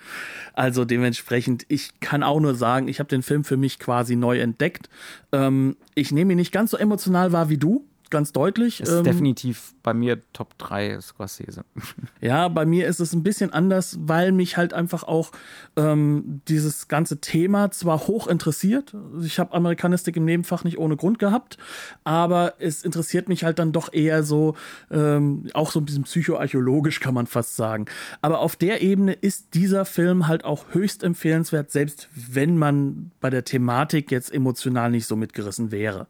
[0.53, 4.39] Also dementsprechend, ich kann auch nur sagen, ich habe den Film für mich quasi neu
[4.39, 4.89] entdeckt.
[5.31, 8.79] Ähm, ich nehme ihn nicht ganz so emotional wahr wie du ganz deutlich.
[8.79, 11.65] Ist ähm, definitiv bei mir Top 3 Scorsese.
[12.21, 15.31] Ja, bei mir ist es ein bisschen anders, weil mich halt einfach auch
[15.75, 18.95] ähm, dieses ganze Thema zwar hoch interessiert.
[19.21, 21.57] Ich habe Amerikanistik im Nebenfach nicht ohne Grund gehabt,
[22.05, 24.55] aber es interessiert mich halt dann doch eher so,
[24.89, 27.87] ähm, auch so ein bisschen psychoarchäologisch kann man fast sagen.
[28.21, 33.29] Aber auf der Ebene ist dieser Film halt auch höchst empfehlenswert, selbst wenn man bei
[33.29, 36.07] der Thematik jetzt emotional nicht so mitgerissen wäre.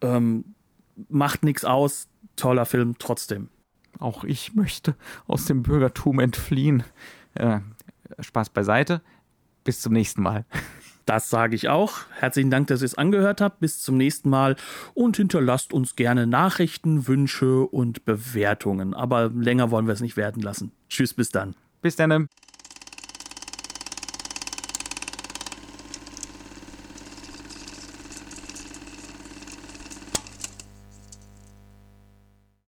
[0.00, 0.53] Ähm,
[1.08, 3.48] macht nichts aus, toller Film trotzdem.
[3.98, 6.82] Auch ich möchte aus dem Bürgertum entfliehen.
[7.34, 7.60] Äh,
[8.20, 9.02] Spaß beiseite.
[9.64, 10.44] Bis zum nächsten Mal.
[11.06, 12.00] Das sage ich auch.
[12.18, 13.60] Herzlichen Dank, dass ihr es angehört habt.
[13.60, 14.56] Bis zum nächsten Mal
[14.94, 18.94] und hinterlasst uns gerne Nachrichten, Wünsche und Bewertungen.
[18.94, 20.72] Aber länger wollen wir es nicht werden lassen.
[20.88, 21.54] Tschüss, bis dann.
[21.82, 22.28] Bis dann.